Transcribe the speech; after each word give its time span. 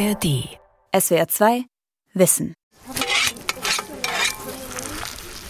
ARD. 0.00 0.48
SWR 0.98 1.28
2 1.28 1.64
Wissen. 2.14 2.54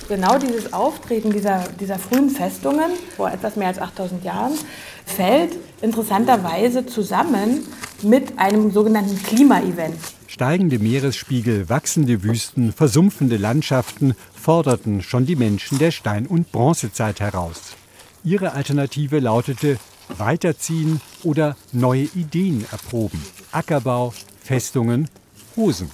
Genau 0.08 0.38
dieses 0.38 0.72
Auftreten 0.72 1.32
dieser, 1.32 1.68
dieser 1.78 2.00
frühen 2.00 2.30
Festungen 2.30 2.90
vor 3.16 3.30
etwas 3.30 3.54
mehr 3.54 3.68
als 3.68 3.78
8000 3.78 4.24
Jahren 4.24 4.54
fällt 5.06 5.56
interessanterweise 5.82 6.84
zusammen 6.84 7.64
mit 8.02 8.40
einem 8.40 8.72
sogenannten 8.72 9.22
Klimaevent. 9.22 9.94
Steigende 10.26 10.80
Meeresspiegel, 10.80 11.68
wachsende 11.68 12.24
Wüsten, 12.24 12.72
versumpfende 12.72 13.36
Landschaften 13.36 14.16
forderten 14.34 15.00
schon 15.02 15.26
die 15.26 15.36
Menschen 15.36 15.78
der 15.78 15.92
Stein- 15.92 16.26
und 16.26 16.50
Bronzezeit 16.50 17.20
heraus. 17.20 17.76
Ihre 18.24 18.54
Alternative 18.54 19.20
lautete 19.20 19.78
weiterziehen 20.18 21.00
oder 21.22 21.56
neue 21.72 22.02
Ideen 22.02 22.66
erproben. 22.72 23.22
Ackerbau, 23.52 24.12
Festungen, 24.50 25.08
Hosen. 25.56 25.92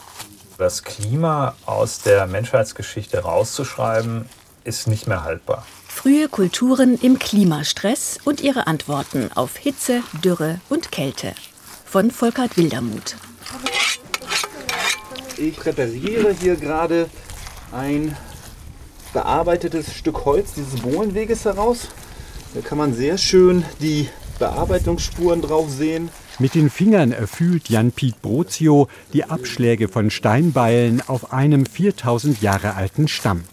Das 0.56 0.82
Klima 0.82 1.54
aus 1.66 2.00
der 2.00 2.26
Menschheitsgeschichte 2.26 3.18
rauszuschreiben, 3.18 4.24
ist 4.64 4.88
nicht 4.88 5.06
mehr 5.06 5.24
haltbar. 5.24 5.66
Frühe 5.86 6.26
Kulturen 6.30 6.98
im 6.98 7.18
Klimastress 7.18 8.18
und 8.24 8.40
ihre 8.40 8.66
Antworten 8.66 9.28
auf 9.34 9.58
Hitze, 9.58 10.02
Dürre 10.24 10.58
und 10.70 10.90
Kälte. 10.90 11.34
Von 11.84 12.10
Volkert 12.10 12.56
Wildermuth. 12.56 13.16
Ich 15.36 15.56
präpariere 15.58 16.32
hier 16.32 16.56
gerade 16.56 17.10
ein 17.72 18.16
bearbeitetes 19.12 19.92
Stück 19.92 20.24
Holz 20.24 20.54
dieses 20.54 20.80
Bohlenweges 20.80 21.44
heraus. 21.44 21.88
Da 22.54 22.62
kann 22.62 22.78
man 22.78 22.94
sehr 22.94 23.18
schön 23.18 23.66
die 23.80 24.08
Bearbeitungsspuren 24.38 25.42
drauf 25.42 25.68
sehen. 25.68 26.08
Mit 26.38 26.54
den 26.54 26.68
Fingern 26.68 27.12
erfühlt 27.12 27.70
Jan-Piet 27.70 28.20
Brozio 28.20 28.88
die 29.14 29.24
Abschläge 29.24 29.88
von 29.88 30.10
Steinbeilen 30.10 31.00
auf 31.06 31.32
einem 31.32 31.64
4000 31.64 32.42
Jahre 32.42 32.74
alten 32.74 33.08
Stamm. 33.08 33.44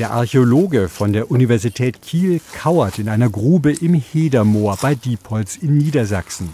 Der 0.00 0.10
Archäologe 0.10 0.88
von 0.88 1.12
der 1.12 1.30
Universität 1.30 2.02
Kiel 2.02 2.40
kauert 2.52 2.98
in 2.98 3.08
einer 3.08 3.30
Grube 3.30 3.72
im 3.72 3.94
Hedermoor 3.94 4.76
bei 4.82 4.96
Diepholz 4.96 5.54
in 5.54 5.78
Niedersachsen. 5.78 6.52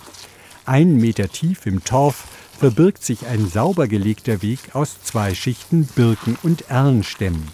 Ein 0.67 0.97
Meter 0.97 1.29
tief 1.29 1.65
im 1.65 1.83
Torf 1.83 2.25
verbirgt 2.59 3.03
sich 3.03 3.27
ein 3.27 3.49
sauber 3.49 3.89
gelegter 3.89 4.43
Weg 4.43 4.75
aus 4.75 5.03
zwei 5.03 5.35
Schichten 5.35 5.89
Birken- 5.97 6.39
und 6.43 6.69
Erlenstämmen. 6.69 7.49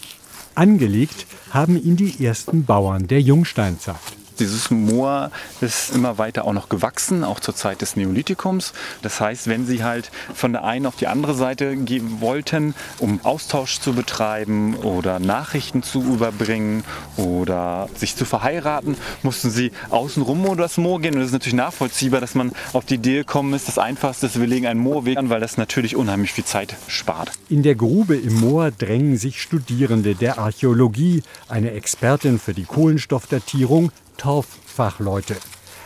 Angelegt 0.55 1.25
haben 1.51 1.81
ihn 1.81 1.95
die 1.95 2.25
ersten 2.25 2.65
Bauern 2.65 3.07
der 3.07 3.21
Jungsteinzeit. 3.21 4.18
Dieses 4.39 4.71
Moor 4.71 5.31
ist 5.59 5.93
immer 5.93 6.17
weiter 6.17 6.45
auch 6.45 6.53
noch 6.53 6.69
gewachsen, 6.69 7.23
auch 7.23 7.39
zur 7.39 7.55
Zeit 7.55 7.81
des 7.81 7.95
Neolithikums. 7.95 8.73
Das 9.01 9.19
heißt, 9.19 9.47
wenn 9.47 9.65
Sie 9.65 9.83
halt 9.83 10.11
von 10.33 10.53
der 10.53 10.63
einen 10.63 10.85
auf 10.85 10.95
die 10.95 11.07
andere 11.07 11.35
Seite 11.35 11.75
gehen 11.75 12.21
wollten, 12.21 12.73
um 12.99 13.19
Austausch 13.23 13.79
zu 13.79 13.93
betreiben 13.93 14.75
oder 14.75 15.19
Nachrichten 15.19 15.83
zu 15.83 16.01
überbringen 16.01 16.83
oder 17.17 17.89
sich 17.95 18.15
zu 18.15 18.25
verheiraten, 18.25 18.95
mussten 19.23 19.49
Sie 19.49 19.71
außenrum 19.89 20.45
oder 20.45 20.63
das 20.63 20.77
Moor 20.77 21.01
gehen. 21.01 21.15
Und 21.15 21.21
es 21.21 21.27
ist 21.27 21.33
natürlich 21.33 21.55
nachvollziehbar, 21.55 22.21
dass 22.21 22.33
man 22.35 22.53
auf 22.73 22.85
die 22.85 22.95
Idee 22.95 23.17
gekommen 23.17 23.53
ist, 23.53 23.67
das 23.67 23.77
Einfachste 23.77 24.27
ist, 24.27 24.39
wir 24.39 24.47
legen 24.47 24.67
einen 24.67 24.79
Moorweg 24.79 25.17
an, 25.17 25.29
weil 25.29 25.41
das 25.41 25.57
natürlich 25.57 25.95
unheimlich 25.95 26.31
viel 26.31 26.45
Zeit 26.45 26.75
spart. 26.87 27.31
In 27.49 27.63
der 27.63 27.75
Grube 27.75 28.15
im 28.15 28.35
Moor 28.39 28.71
drängen 28.71 29.17
sich 29.17 29.41
Studierende 29.41 30.15
der 30.15 30.37
Archäologie, 30.37 31.23
eine 31.47 31.71
Expertin 31.71 32.39
für 32.39 32.53
die 32.53 32.63
Kohlenstoffdatierung, 32.63 33.91
Torffachleute. 34.19 35.37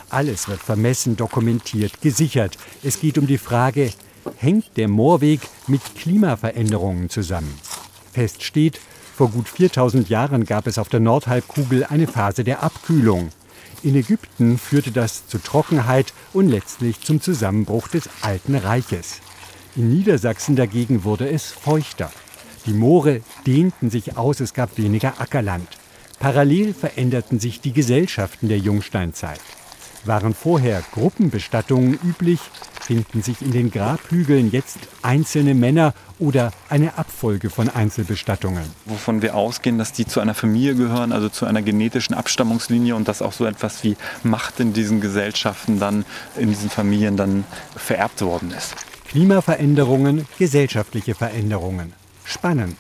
Alles 0.10 0.48
wird 0.50 0.60
vermessen, 0.60 1.16
dokumentiert, 1.16 2.02
gesichert. 2.02 2.58
Es 2.84 3.00
geht 3.00 3.18
um 3.18 3.28
die 3.28 3.38
Frage, 3.38 3.92
hängt 4.38 4.76
der 4.76 4.88
Moorweg 4.88 5.42
mit 5.68 5.82
Klimaveränderungen 5.96 7.10
zusammen? 7.10 7.54
Fest 8.12 8.44
steht, 8.44 8.80
vor 9.16 9.30
gut 9.30 9.48
4000 9.48 10.10
Jahren 10.10 10.46
gab 10.46 10.68
es 10.68 10.78
auf 10.78 10.90
der 10.90 11.00
Nordhalbkugel 11.00 11.86
eine 11.86 12.08
Phase 12.08 12.44
der 12.44 12.64
Abkühlung. 12.64 13.30
In 13.84 13.96
Ägypten 13.96 14.58
führte 14.58 14.92
das 14.92 15.28
zu 15.28 15.38
Trockenheit 15.38 16.14
und 16.34 16.48
letztlich 16.48 17.02
zum 17.02 17.22
Zusammenbruch 17.22 17.88
des 17.88 18.10
Alten 18.22 18.56
Reiches. 18.56 19.20
In 19.76 19.90
Niedersachsen 19.90 20.56
dagegen 20.56 21.04
wurde 21.04 21.30
es 21.30 21.52
feuchter. 21.52 22.12
Die 22.66 22.74
Moore 22.74 23.22
dehnten 23.46 23.90
sich 23.90 24.18
aus, 24.18 24.40
es 24.40 24.54
gab 24.54 24.78
weniger 24.78 25.20
Ackerland. 25.20 25.68
Parallel 26.24 26.74
veränderten 26.74 27.38
sich 27.42 27.60
die 27.60 27.74
Gesellschaften 27.74 28.48
der 28.48 28.58
Jungsteinzeit. 28.58 29.42
Waren 30.06 30.34
vorher 30.34 30.82
Gruppenbestattungen 30.94 32.00
üblich, 32.02 32.40
finden 32.80 33.22
sich 33.22 33.42
in 33.42 33.52
den 33.52 33.72
Grabhügeln 33.72 34.50
jetzt 34.50 34.78
einzelne 35.02 35.54
Männer 35.54 35.94
oder 36.20 36.54
eine 36.70 36.98
Abfolge 36.98 37.50
von 37.50 37.68
Einzelbestattungen. 37.68 38.64
Wovon 38.86 39.22
wir 39.22 39.36
ausgehen, 39.36 39.78
dass 39.78 39.92
die 39.92 40.06
zu 40.06 40.22
einer 40.22 40.34
Familie 40.34 40.76
gehören, 40.76 41.12
also 41.12 41.28
zu 41.28 41.46
einer 41.46 41.62
genetischen 41.62 42.16
Abstammungslinie 42.16 42.96
und 42.96 43.10
dass 43.10 43.22
auch 43.22 43.34
so 43.34 43.46
etwas 43.46 43.84
wie 43.84 43.98
Macht 44.24 44.62
in 44.62 44.72
diesen 44.72 45.02
Gesellschaften 45.02 45.78
dann, 45.78 46.06
in 46.38 46.48
diesen 46.48 46.70
Familien 46.70 47.18
dann 47.18 47.44
vererbt 47.76 48.22
worden 48.22 48.52
ist. 48.52 48.78
Klimaveränderungen, 49.10 50.26
gesellschaftliche 50.40 51.16
Veränderungen. 51.16 51.92
Spannend. 52.24 52.78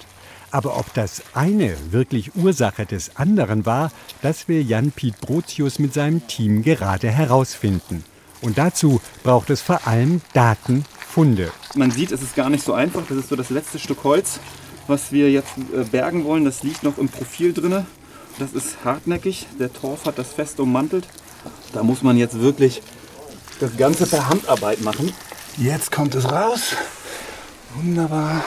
Aber 0.53 0.77
ob 0.77 0.93
das 0.93 1.23
eine 1.33 1.75
wirklich 1.89 2.35
Ursache 2.35 2.85
des 2.85 3.15
anderen 3.15 3.65
war, 3.65 3.91
das 4.21 4.47
will 4.47 4.61
Jan-Piet 4.61 5.19
Brotius 5.19 5.79
mit 5.79 5.95
seinem 5.95 6.27
Team 6.27 6.61
gerade 6.61 7.09
herausfinden. 7.09 8.03
Und 8.39 8.59
dazu 8.59 9.01
braucht 9.23 9.49
es 9.49 9.61
vor 9.61 9.87
allem 9.87 10.21
Datenfunde. 10.33 11.51
Man 11.73 11.89
sieht, 11.89 12.11
es 12.11 12.21
ist 12.21 12.35
gar 12.35 12.51
nicht 12.51 12.63
so 12.63 12.73
einfach. 12.73 13.01
Das 13.09 13.17
ist 13.17 13.29
so 13.29 13.35
das 13.35 13.49
letzte 13.49 13.79
Stück 13.79 14.03
Holz, 14.03 14.39
was 14.85 15.11
wir 15.11 15.31
jetzt 15.31 15.53
äh, 15.75 15.85
bergen 15.85 16.23
wollen. 16.23 16.45
Das 16.45 16.61
liegt 16.61 16.83
noch 16.83 16.99
im 16.99 17.09
Profil 17.09 17.51
drin. 17.51 17.87
Das 18.37 18.53
ist 18.53 18.77
hartnäckig. 18.85 19.47
Der 19.59 19.73
Torf 19.73 20.05
hat 20.05 20.19
das 20.19 20.33
fest 20.33 20.59
ummantelt. 20.59 21.07
Da 21.73 21.81
muss 21.81 22.03
man 22.03 22.15
jetzt 22.15 22.39
wirklich 22.39 22.83
das 23.59 23.75
Ganze 23.75 24.05
per 24.05 24.29
Handarbeit 24.29 24.81
machen. 24.81 25.11
Jetzt 25.57 25.91
kommt 25.91 26.13
es 26.13 26.31
raus. 26.31 26.75
Wunderbar. 27.73 28.43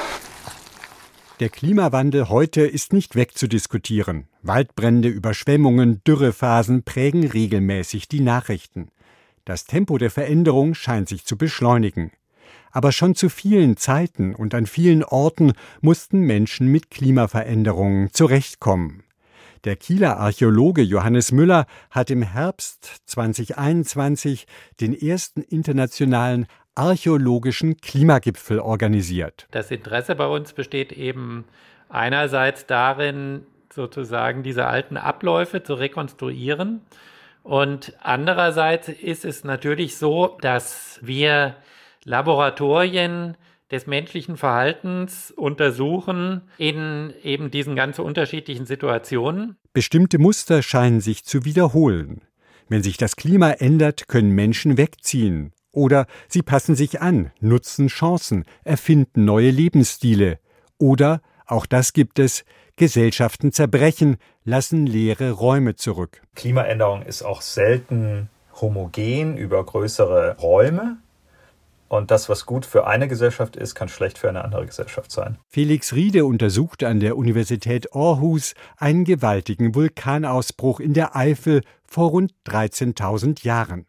Der 1.38 1.50
Klimawandel 1.50 2.30
heute 2.30 2.62
ist 2.62 2.94
nicht 2.94 3.14
wegzudiskutieren. 3.14 4.26
Waldbrände, 4.40 5.08
Überschwemmungen, 5.08 6.00
Dürrephasen 6.04 6.82
prägen 6.82 7.26
regelmäßig 7.26 8.08
die 8.08 8.20
Nachrichten. 8.20 8.88
Das 9.44 9.66
Tempo 9.66 9.98
der 9.98 10.10
Veränderung 10.10 10.72
scheint 10.72 11.10
sich 11.10 11.26
zu 11.26 11.36
beschleunigen. 11.36 12.10
Aber 12.70 12.90
schon 12.90 13.14
zu 13.14 13.28
vielen 13.28 13.76
Zeiten 13.76 14.34
und 14.34 14.54
an 14.54 14.64
vielen 14.64 15.04
Orten 15.04 15.52
mussten 15.82 16.20
Menschen 16.20 16.68
mit 16.68 16.90
Klimaveränderungen 16.90 18.14
zurechtkommen. 18.14 19.02
Der 19.64 19.76
Kieler 19.76 20.18
Archäologe 20.18 20.80
Johannes 20.80 21.32
Müller 21.32 21.66
hat 21.90 22.10
im 22.10 22.22
Herbst 22.22 23.02
2021 23.04 24.46
den 24.80 24.98
ersten 24.98 25.42
internationalen 25.42 26.46
archäologischen 26.76 27.80
Klimagipfel 27.80 28.60
organisiert. 28.60 29.46
Das 29.50 29.70
Interesse 29.70 30.14
bei 30.14 30.26
uns 30.26 30.52
besteht 30.52 30.92
eben 30.92 31.44
einerseits 31.88 32.66
darin, 32.66 33.42
sozusagen 33.72 34.42
diese 34.42 34.66
alten 34.66 34.96
Abläufe 34.96 35.62
zu 35.62 35.74
rekonstruieren. 35.74 36.80
Und 37.42 37.92
andererseits 38.02 38.88
ist 38.88 39.24
es 39.24 39.44
natürlich 39.44 39.96
so, 39.96 40.36
dass 40.40 40.98
wir 41.02 41.56
Laboratorien 42.04 43.36
des 43.70 43.86
menschlichen 43.86 44.36
Verhaltens 44.36 45.32
untersuchen 45.32 46.42
in 46.56 47.12
eben 47.22 47.50
diesen 47.50 47.74
ganz 47.74 47.98
unterschiedlichen 47.98 48.64
Situationen. 48.64 49.56
Bestimmte 49.72 50.18
Muster 50.18 50.62
scheinen 50.62 51.00
sich 51.00 51.24
zu 51.24 51.44
wiederholen. 51.44 52.22
Wenn 52.68 52.82
sich 52.82 52.96
das 52.96 53.16
Klima 53.16 53.50
ändert, 53.50 54.08
können 54.08 54.30
Menschen 54.30 54.76
wegziehen. 54.76 55.52
Oder 55.76 56.06
sie 56.26 56.40
passen 56.40 56.74
sich 56.74 57.02
an, 57.02 57.32
nutzen 57.38 57.88
Chancen, 57.88 58.46
erfinden 58.64 59.26
neue 59.26 59.50
Lebensstile. 59.50 60.38
Oder, 60.78 61.20
auch 61.44 61.66
das 61.66 61.92
gibt 61.92 62.18
es, 62.18 62.46
Gesellschaften 62.76 63.52
zerbrechen, 63.52 64.16
lassen 64.42 64.86
leere 64.86 65.32
Räume 65.32 65.76
zurück. 65.76 66.22
Klimaänderung 66.34 67.02
ist 67.02 67.22
auch 67.22 67.42
selten 67.42 68.30
homogen 68.58 69.36
über 69.36 69.62
größere 69.62 70.38
Räume. 70.38 70.96
Und 71.88 72.10
das, 72.10 72.30
was 72.30 72.46
gut 72.46 72.64
für 72.64 72.86
eine 72.86 73.06
Gesellschaft 73.06 73.54
ist, 73.54 73.74
kann 73.74 73.90
schlecht 73.90 74.16
für 74.16 74.30
eine 74.30 74.44
andere 74.44 74.64
Gesellschaft 74.64 75.12
sein. 75.12 75.36
Felix 75.46 75.92
Riede 75.92 76.24
untersuchte 76.24 76.88
an 76.88 77.00
der 77.00 77.18
Universität 77.18 77.94
Aarhus 77.94 78.54
einen 78.78 79.04
gewaltigen 79.04 79.74
Vulkanausbruch 79.74 80.80
in 80.80 80.94
der 80.94 81.14
Eifel 81.14 81.60
vor 81.84 82.08
rund 82.08 82.32
13.000 82.46 83.44
Jahren. 83.44 83.86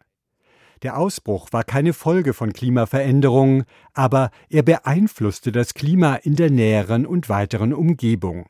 Der 0.82 0.96
Ausbruch 0.96 1.48
war 1.52 1.64
keine 1.64 1.92
Folge 1.92 2.34
von 2.34 2.52
Klimaveränderungen, 2.52 3.64
aber 3.94 4.30
er 4.48 4.62
beeinflusste 4.62 5.50
das 5.50 5.74
Klima 5.74 6.14
in 6.14 6.36
der 6.36 6.50
näheren 6.50 7.04
und 7.04 7.28
weiteren 7.28 7.72
Umgebung. 7.72 8.46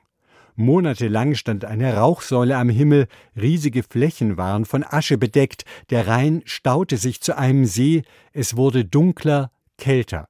Monatelang 0.54 1.36
stand 1.36 1.64
eine 1.64 1.94
Rauchsäule 1.94 2.56
am 2.56 2.69
Himmel, 2.69 3.06
riesige 3.40 3.84
Flächen 3.84 4.36
waren 4.36 4.64
von 4.64 4.84
Asche 4.84 5.16
bedeckt, 5.16 5.64
der 5.90 6.08
Rhein 6.08 6.42
staute 6.44 6.96
sich 6.96 7.20
zu 7.20 7.38
einem 7.38 7.64
See, 7.64 8.02
es 8.32 8.56
wurde 8.56 8.84
dunkler, 8.84 9.52
kälter. 9.78 10.26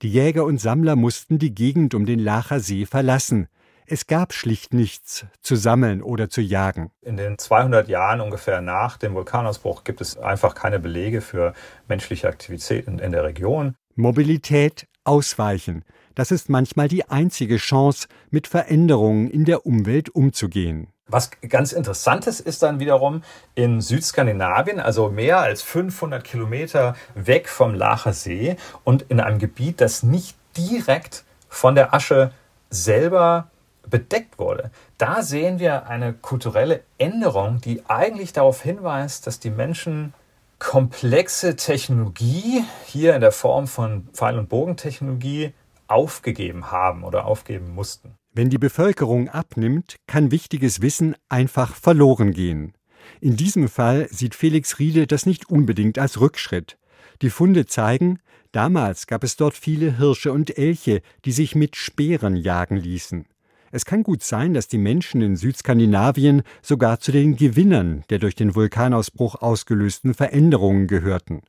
Die 0.00 0.10
Jäger 0.10 0.44
und 0.44 0.60
Sammler 0.60 0.94
mussten 0.94 1.40
die 1.40 1.54
Gegend 1.54 1.94
um 1.94 2.06
den 2.06 2.20
Lacher 2.20 2.60
See 2.60 2.86
verlassen. 2.86 3.48
Es 3.90 4.06
gab 4.06 4.34
schlicht 4.34 4.74
nichts 4.74 5.24
zu 5.40 5.56
sammeln 5.56 6.02
oder 6.02 6.28
zu 6.28 6.42
jagen. 6.42 6.90
In 7.00 7.16
den 7.16 7.38
200 7.38 7.88
Jahren 7.88 8.20
ungefähr 8.20 8.60
nach 8.60 8.98
dem 8.98 9.14
Vulkanausbruch 9.14 9.82
gibt 9.82 10.02
es 10.02 10.18
einfach 10.18 10.54
keine 10.54 10.78
Belege 10.78 11.22
für 11.22 11.54
menschliche 11.88 12.28
Aktivitäten 12.28 12.98
in 12.98 13.12
der 13.12 13.24
Region. 13.24 13.76
Mobilität, 13.94 14.86
Ausweichen. 15.04 15.86
Das 16.14 16.30
ist 16.30 16.50
manchmal 16.50 16.88
die 16.88 17.08
einzige 17.08 17.56
Chance, 17.56 18.08
mit 18.28 18.46
Veränderungen 18.46 19.30
in 19.30 19.46
der 19.46 19.64
Umwelt 19.64 20.10
umzugehen. 20.10 20.88
Was 21.06 21.30
ganz 21.48 21.72
interessantes 21.72 22.40
ist 22.40 22.62
dann 22.62 22.80
wiederum 22.80 23.22
in 23.54 23.80
Südskandinavien, 23.80 24.80
also 24.80 25.08
mehr 25.08 25.38
als 25.38 25.62
500 25.62 26.22
Kilometer 26.22 26.94
weg 27.14 27.48
vom 27.48 27.74
Lacher 27.74 28.12
See 28.12 28.56
und 28.84 29.06
in 29.08 29.18
einem 29.18 29.38
Gebiet, 29.38 29.80
das 29.80 30.02
nicht 30.02 30.36
direkt 30.58 31.24
von 31.48 31.74
der 31.74 31.94
Asche 31.94 32.32
selber 32.68 33.50
bedeckt 33.90 34.38
wurde. 34.38 34.70
Da 34.96 35.22
sehen 35.22 35.58
wir 35.58 35.86
eine 35.86 36.12
kulturelle 36.12 36.82
Änderung, 36.98 37.60
die 37.60 37.82
eigentlich 37.88 38.32
darauf 38.32 38.62
hinweist, 38.62 39.26
dass 39.26 39.40
die 39.40 39.50
Menschen 39.50 40.14
komplexe 40.58 41.56
Technologie 41.56 42.64
hier 42.84 43.14
in 43.14 43.20
der 43.20 43.32
Form 43.32 43.66
von 43.66 44.08
Pfeil- 44.12 44.38
und 44.38 44.48
Bogentechnologie 44.48 45.52
aufgegeben 45.86 46.70
haben 46.70 47.04
oder 47.04 47.26
aufgeben 47.26 47.74
mussten. 47.74 48.14
Wenn 48.32 48.50
die 48.50 48.58
Bevölkerung 48.58 49.28
abnimmt, 49.28 49.96
kann 50.06 50.30
wichtiges 50.30 50.82
Wissen 50.82 51.16
einfach 51.28 51.74
verloren 51.74 52.32
gehen. 52.32 52.74
In 53.20 53.36
diesem 53.36 53.68
Fall 53.68 54.08
sieht 54.10 54.34
Felix 54.34 54.78
Riede 54.78 55.06
das 55.06 55.26
nicht 55.26 55.48
unbedingt 55.48 55.98
als 55.98 56.20
Rückschritt. 56.20 56.78
Die 57.22 57.30
Funde 57.30 57.66
zeigen, 57.66 58.20
damals 58.52 59.06
gab 59.06 59.24
es 59.24 59.36
dort 59.36 59.54
viele 59.54 59.96
Hirsche 59.96 60.32
und 60.32 60.56
Elche, 60.56 61.02
die 61.24 61.32
sich 61.32 61.54
mit 61.54 61.74
Speeren 61.74 62.36
jagen 62.36 62.76
ließen. 62.76 63.26
Es 63.70 63.84
kann 63.84 64.02
gut 64.02 64.22
sein, 64.22 64.54
dass 64.54 64.68
die 64.68 64.78
Menschen 64.78 65.20
in 65.20 65.36
Südskandinavien 65.36 66.42
sogar 66.62 67.00
zu 67.00 67.12
den 67.12 67.36
Gewinnern 67.36 68.02
der 68.08 68.18
durch 68.18 68.34
den 68.34 68.54
Vulkanausbruch 68.54 69.34
ausgelösten 69.36 70.14
Veränderungen 70.14 70.86
gehörten. 70.86 71.42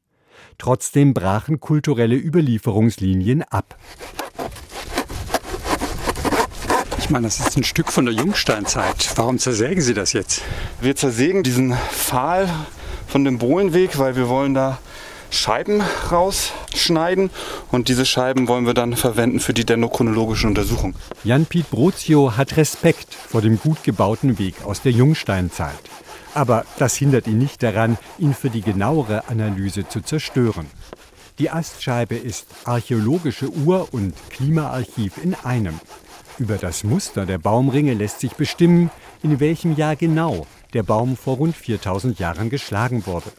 Trotzdem 0.57 1.13
brachen 1.13 1.59
kulturelle 1.59 2.15
Überlieferungslinien 2.15 3.43
ab. 3.43 3.77
Ich 6.97 7.09
meine, 7.09 7.27
das 7.27 7.39
ist 7.39 7.57
ein 7.57 7.63
Stück 7.63 7.91
von 7.91 8.05
der 8.05 8.13
Jungsteinzeit. 8.13 9.13
Warum 9.15 9.39
zersägen 9.39 9.81
Sie 9.81 9.93
das 9.93 10.13
jetzt? 10.13 10.41
Wir 10.81 10.95
zersägen 10.95 11.43
diesen 11.43 11.73
Pfahl 11.73 12.49
von 13.07 13.23
dem 13.23 13.37
Bohlenweg, 13.37 13.97
weil 13.97 14.15
wir 14.15 14.27
wollen 14.27 14.53
da 14.53 14.77
Scheiben 15.31 15.81
rausschneiden 16.11 17.29
und 17.71 17.87
diese 17.87 18.05
Scheiben 18.05 18.47
wollen 18.47 18.65
wir 18.65 18.73
dann 18.73 18.95
verwenden 18.95 19.39
für 19.39 19.53
die 19.53 19.65
dendrochronologische 19.65 20.47
Untersuchung. 20.47 20.95
Jan-Piet 21.23 21.69
Brozio 21.69 22.35
hat 22.35 22.57
Respekt 22.57 23.13
vor 23.13 23.41
dem 23.41 23.59
gut 23.59 23.83
gebauten 23.83 24.39
Weg 24.39 24.63
aus 24.65 24.81
der 24.81 24.91
Jungsteinzeit. 24.91 25.79
Aber 26.33 26.65
das 26.77 26.95
hindert 26.95 27.27
ihn 27.27 27.37
nicht 27.37 27.63
daran, 27.63 27.97
ihn 28.17 28.33
für 28.33 28.49
die 28.49 28.61
genauere 28.61 29.27
Analyse 29.27 29.87
zu 29.87 30.01
zerstören. 30.01 30.67
Die 31.39 31.49
Astscheibe 31.49 32.15
ist 32.15 32.47
archäologische 32.65 33.49
Ur- 33.49 33.87
und 33.91 34.13
Klimaarchiv 34.29 35.13
in 35.23 35.35
einem. 35.35 35.79
Über 36.37 36.57
das 36.57 36.83
Muster 36.83 37.25
der 37.25 37.37
Baumringe 37.37 37.93
lässt 37.93 38.19
sich 38.19 38.33
bestimmen, 38.33 38.91
in 39.23 39.39
welchem 39.39 39.75
Jahr 39.75 39.95
genau 39.95 40.47
der 40.73 40.83
Baum 40.83 41.17
vor 41.17 41.37
rund 41.37 41.55
4000 41.55 42.19
Jahren 42.19 42.49
geschlagen 42.49 43.05
wurde. 43.05 43.31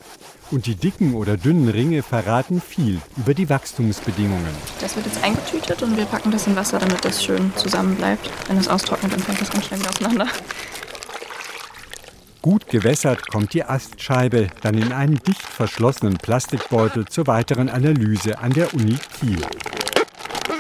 Und 0.51 0.67
die 0.67 0.75
dicken 0.75 1.15
oder 1.15 1.37
dünnen 1.37 1.69
Ringe 1.69 2.03
verraten 2.03 2.61
viel 2.61 3.01
über 3.17 3.35
die 3.35 3.49
Wachstumsbedingungen. 3.49 4.55
Das 4.81 4.97
wird 4.97 5.07
jetzt 5.07 5.23
eingetütet 5.23 5.81
und 5.83 5.97
wir 5.97 6.07
packen 6.07 6.33
das 6.33 6.49
in 6.49 6.57
Wasser, 6.57 6.81
damit 6.81 7.05
das 7.05 7.23
schön 7.23 7.53
zusammen 7.55 7.95
bleibt. 7.95 8.29
Wenn 8.49 8.57
es 8.57 8.67
austrocknet, 8.67 9.13
dann 9.13 9.21
fällt 9.21 9.41
das 9.41 9.51
ganz 9.51 9.67
schnell 9.67 9.79
wieder 9.79 9.91
auseinander. 9.91 10.27
Gut 12.43 12.69
gewässert 12.69 13.29
kommt 13.31 13.55
die 13.55 13.65
Astscheibe 13.65 14.49
dann 14.63 14.77
in 14.77 14.93
einen 14.93 15.17
dicht 15.17 15.43
verschlossenen 15.43 16.17
Plastikbeutel 16.17 17.05
zur 17.05 17.27
weiteren 17.27 17.69
Analyse 17.69 18.39
an 18.39 18.53
der 18.53 18.75
Uni 18.75 18.97
Kiel. 19.21 19.43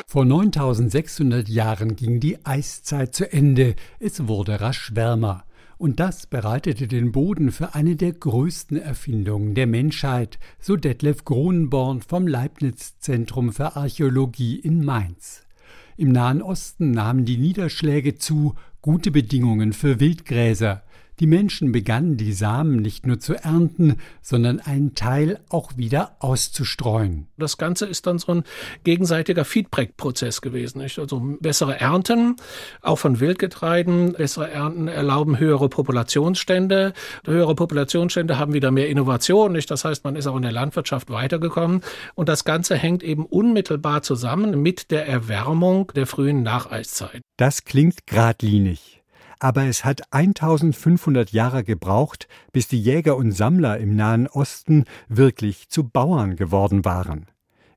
Vor 0.06 0.24
9600 0.24 1.48
Jahren 1.48 1.96
ging 1.96 2.20
die 2.20 2.44
Eiszeit 2.44 3.14
zu 3.14 3.32
Ende. 3.32 3.76
Es 3.98 4.28
wurde 4.28 4.60
rasch 4.60 4.94
wärmer. 4.94 5.44
Und 5.80 5.98
das 5.98 6.26
bereitete 6.26 6.88
den 6.88 7.10
Boden 7.10 7.50
für 7.50 7.74
eine 7.74 7.96
der 7.96 8.12
größten 8.12 8.76
Erfindungen 8.76 9.54
der 9.54 9.66
Menschheit, 9.66 10.38
so 10.58 10.76
Detlef 10.76 11.24
Kronenborn 11.24 12.02
vom 12.02 12.26
Leibniz 12.26 12.98
Zentrum 12.98 13.50
für 13.50 13.76
Archäologie 13.76 14.56
in 14.56 14.84
Mainz. 14.84 15.46
Im 15.96 16.12
Nahen 16.12 16.42
Osten 16.42 16.90
nahmen 16.90 17.24
die 17.24 17.38
Niederschläge 17.38 18.16
zu, 18.16 18.56
gute 18.82 19.10
Bedingungen 19.10 19.72
für 19.72 20.00
Wildgräser. 20.00 20.82
Die 21.20 21.26
Menschen 21.26 21.70
begannen 21.70 22.16
die 22.16 22.32
Samen 22.32 22.76
nicht 22.76 23.06
nur 23.06 23.20
zu 23.20 23.34
ernten, 23.34 23.96
sondern 24.22 24.58
einen 24.58 24.94
Teil 24.94 25.38
auch 25.50 25.76
wieder 25.76 26.16
auszustreuen. 26.18 27.26
Das 27.36 27.58
Ganze 27.58 27.84
ist 27.84 28.06
dann 28.06 28.18
so 28.18 28.32
ein 28.32 28.44
gegenseitiger 28.84 29.44
Feedback-Prozess 29.44 30.40
gewesen. 30.40 30.78
Nicht? 30.78 30.98
Also 30.98 31.20
bessere 31.40 31.78
Ernten, 31.78 32.36
auch 32.80 32.96
von 32.96 33.20
Wildgetreiden, 33.20 34.14
bessere 34.14 34.50
Ernten 34.50 34.88
erlauben 34.88 35.38
höhere 35.38 35.68
Populationsstände. 35.68 36.94
Höhere 37.26 37.54
Populationsstände 37.54 38.38
haben 38.38 38.54
wieder 38.54 38.70
mehr 38.70 38.88
Innovation. 38.88 39.52
Nicht? 39.52 39.70
Das 39.70 39.84
heißt, 39.84 40.04
man 40.04 40.16
ist 40.16 40.26
auch 40.26 40.36
in 40.36 40.42
der 40.42 40.52
Landwirtschaft 40.52 41.10
weitergekommen. 41.10 41.82
Und 42.14 42.30
das 42.30 42.44
Ganze 42.44 42.76
hängt 42.76 43.02
eben 43.02 43.26
unmittelbar 43.26 44.00
zusammen 44.00 44.62
mit 44.62 44.90
der 44.90 45.06
Erwärmung 45.06 45.92
der 45.94 46.06
frühen 46.06 46.42
Nacheiszeit. 46.42 47.20
Das 47.36 47.64
klingt 47.64 48.06
geradlinig 48.06 48.99
aber 49.40 49.64
es 49.64 49.84
hat 49.84 50.02
1500 50.12 51.32
Jahre 51.32 51.64
gebraucht, 51.64 52.28
bis 52.52 52.68
die 52.68 52.80
Jäger 52.80 53.16
und 53.16 53.32
Sammler 53.32 53.78
im 53.78 53.96
Nahen 53.96 54.28
Osten 54.28 54.84
wirklich 55.08 55.68
zu 55.68 55.88
Bauern 55.88 56.36
geworden 56.36 56.84
waren. 56.84 57.26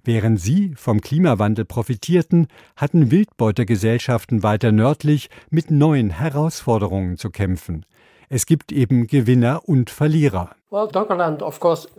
Während 0.03 0.39
sie 0.39 0.73
vom 0.75 0.99
Klimawandel 0.99 1.63
profitierten, 1.63 2.47
hatten 2.75 3.09
Wildbeutergesellschaften 3.09 4.43
weiter 4.43 4.73
nördlich 4.73 5.29
mit 5.49 5.71
neuen 5.71 6.09
Herausforderungen 6.09 7.17
zu 7.17 7.29
kämpfen. 7.29 7.85
Es 8.27 8.45
gibt 8.45 8.73
eben 8.73 9.07
Gewinner 9.07 9.61
und 9.65 9.89
Verlierer. 9.89 10.55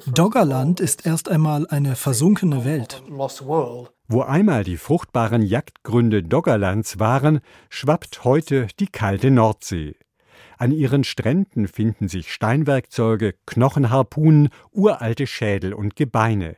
Doggerland 0.07 0.81
ist 0.81 1.07
erst 1.07 1.31
einmal 1.31 1.67
eine 1.69 1.97
versunkene 1.97 2.65
Welt. 2.67 3.03
Wo 4.07 4.21
einmal 4.21 4.65
die 4.65 4.77
fruchtbaren 4.77 5.41
Jagdgründe 5.41 6.23
Doggerlands 6.23 6.99
waren, 6.99 7.41
schwappt 7.71 8.25
heute 8.25 8.67
die 8.79 8.87
kalte 8.87 9.31
Nordsee. 9.31 9.97
An 10.59 10.73
ihren 10.73 11.05
Stränden 11.05 11.69
finden 11.69 12.09
sich 12.09 12.33
Steinwerkzeuge, 12.33 13.35
Knochenharpunen, 13.47 14.51
uralte 14.73 15.27
Schädel 15.27 15.73
und 15.73 15.97
Gebeine. 15.97 16.57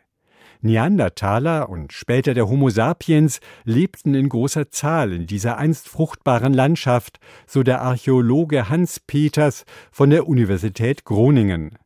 Neandertaler 0.61 1.69
und 1.69 1.93
später 1.93 2.35
der 2.35 2.49
Homo 2.49 2.69
sapiens 2.71 3.41
lebten 3.65 4.15
in 4.15 4.29
großer 4.29 4.71
Zahl 4.71 5.13
in 5.13 5.27
dieser 5.27 5.59
einst 5.59 5.89
fruchtbaren 5.89 6.53
Landschaft, 6.53 7.21
so 7.47 7.63
der 7.63 7.81
Archäologe 7.83 8.69
Hans 8.69 8.99
Peters 8.99 9.65
von 9.93 10.11
der 10.11 10.27
Universität 10.27 11.05
Groningen. 11.05 11.79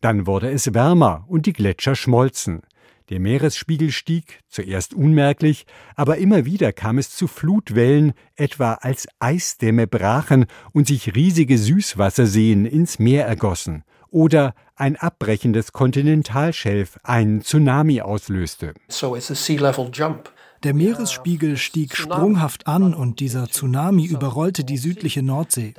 Dann 0.00 0.26
wurde 0.26 0.50
es 0.50 0.74
wärmer 0.74 1.24
und 1.28 1.46
die 1.46 1.52
Gletscher 1.52 1.94
schmolzen. 1.94 2.62
Der 3.10 3.20
Meeresspiegel 3.20 3.90
stieg, 3.90 4.40
zuerst 4.48 4.94
unmerklich, 4.94 5.66
aber 5.94 6.16
immer 6.16 6.46
wieder 6.46 6.72
kam 6.72 6.96
es 6.96 7.10
zu 7.10 7.26
Flutwellen, 7.26 8.14
etwa 8.34 8.74
als 8.74 9.06
Eisdämme 9.18 9.86
brachen 9.86 10.46
und 10.72 10.86
sich 10.86 11.14
riesige 11.14 11.58
Süßwasserseen 11.58 12.64
ins 12.64 12.98
Meer 12.98 13.26
ergossen 13.26 13.84
oder 14.08 14.54
ein 14.74 14.96
abbrechendes 14.96 15.72
Kontinentalschelf 15.72 16.98
einen 17.02 17.42
Tsunami 17.42 18.00
auslöste. 18.00 18.72
So 18.88 19.14
it's 19.14 19.30
a 19.30 19.34
sea 19.34 19.60
level 19.60 19.90
jump. 19.92 20.30
Der 20.64 20.72
Meeresspiegel 20.72 21.58
stieg 21.58 21.94
sprunghaft 21.94 22.66
an 22.66 22.94
und 22.94 23.20
dieser 23.20 23.48
Tsunami 23.48 24.06
überrollte 24.06 24.64
die 24.64 24.78
südliche 24.78 25.22
Nordsee. 25.22 25.74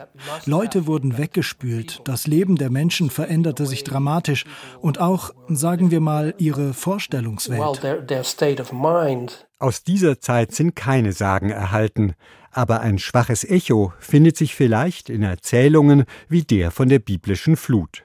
Leute 0.46 0.86
wurden 0.86 1.18
weggespült, 1.18 2.02
das 2.06 2.28
Leben 2.28 2.56
der 2.56 2.70
Menschen 2.70 3.10
veränderte 3.10 3.66
sich 3.66 3.84
dramatisch 3.84 4.46
und 4.80 5.00
auch, 5.00 5.32
sagen 5.50 5.90
wir 5.90 6.02
mal, 6.02 6.36
ihre 6.38 6.76
Vorstellungswelt. 6.76 7.82
Aus 9.58 9.84
dieser 9.84 10.20
Zeit 10.20 10.52
sind 10.52 10.76
keine 10.76 11.14
Sagen 11.14 11.50
erhalten, 11.50 12.14
aber 12.52 12.82
ein 12.82 13.00
schwaches 13.00 13.44
Echo 13.44 13.92
findet 14.00 14.38
sich 14.38 14.54
vielleicht 14.54 15.10
in 15.10 15.24
Erzählungen 15.24 16.06
wie 16.30 16.44
der 16.44 16.70
von 16.70 16.90
der 16.90 17.00
biblischen 17.00 17.58
Flut. 17.58 18.04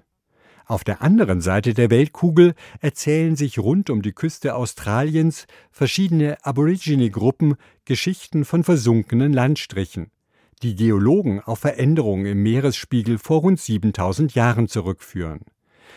Auf 0.70 0.84
der 0.84 1.02
anderen 1.02 1.40
Seite 1.40 1.74
der 1.74 1.90
Weltkugel 1.90 2.54
erzählen 2.78 3.34
sich 3.34 3.58
rund 3.58 3.90
um 3.90 4.02
die 4.02 4.12
Küste 4.12 4.54
Australiens 4.54 5.48
verschiedene 5.72 6.36
Aborigine-Gruppen 6.44 7.56
Geschichten 7.84 8.44
von 8.44 8.62
versunkenen 8.62 9.32
Landstrichen, 9.32 10.12
die 10.62 10.76
Geologen 10.76 11.40
auf 11.40 11.58
Veränderungen 11.58 12.24
im 12.26 12.44
Meeresspiegel 12.44 13.18
vor 13.18 13.40
rund 13.40 13.58
7000 13.58 14.36
Jahren 14.36 14.68
zurückführen. 14.68 15.40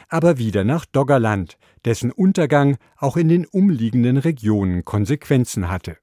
aber 0.10 0.40
wieder 0.40 0.64
nach 0.64 0.86
Doggerland, 0.86 1.60
dessen 1.86 2.12
Untergang 2.12 2.78
auch 2.98 3.16
in 3.16 3.30
den 3.30 3.46
umliegenden 3.46 4.18
Regionen 4.18 4.84
Konsequenzen 4.84 5.70
hatte. 5.70 5.98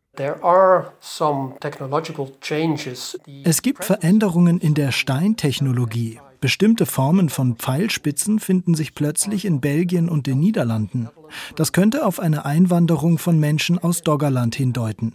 Es 3.45 3.63
gibt 3.63 3.85
Veränderungen 3.85 4.61
in 4.61 4.75
der 4.75 4.93
Steintechnologie. 4.93 6.21
Bestimmte 6.41 6.87
Formen 6.87 7.29
von 7.29 7.57
Pfeilspitzen 7.57 8.39
finden 8.39 8.75
sich 8.75 8.95
plötzlich 8.95 9.45
in 9.45 9.61
Belgien 9.61 10.09
und 10.09 10.27
den 10.27 10.41
Niederlanden. 10.41 11.11
Das 11.55 11.73
könnte 11.73 12.07
auf 12.07 12.19
eine 12.19 12.47
Einwanderung 12.47 13.19
von 13.19 13.39
Menschen 13.39 13.79
aus 13.79 14.03
Doggerland 14.03 14.55
hindeuten. 14.55 15.13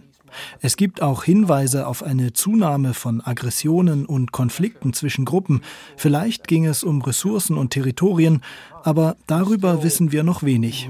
Es 0.60 0.76
gibt 0.76 1.02
auch 1.02 1.24
Hinweise 1.24 1.86
auf 1.86 2.02
eine 2.02 2.32
Zunahme 2.32 2.94
von 2.94 3.20
Aggressionen 3.20 4.06
und 4.06 4.32
Konflikten 4.32 4.92
zwischen 4.92 5.24
Gruppen. 5.24 5.62
Vielleicht 5.96 6.46
ging 6.46 6.66
es 6.66 6.84
um 6.84 7.02
Ressourcen 7.02 7.56
und 7.56 7.70
Territorien, 7.70 8.42
aber 8.84 9.16
darüber 9.26 9.82
wissen 9.82 10.12
wir 10.12 10.22
noch 10.22 10.42
wenig. 10.42 10.88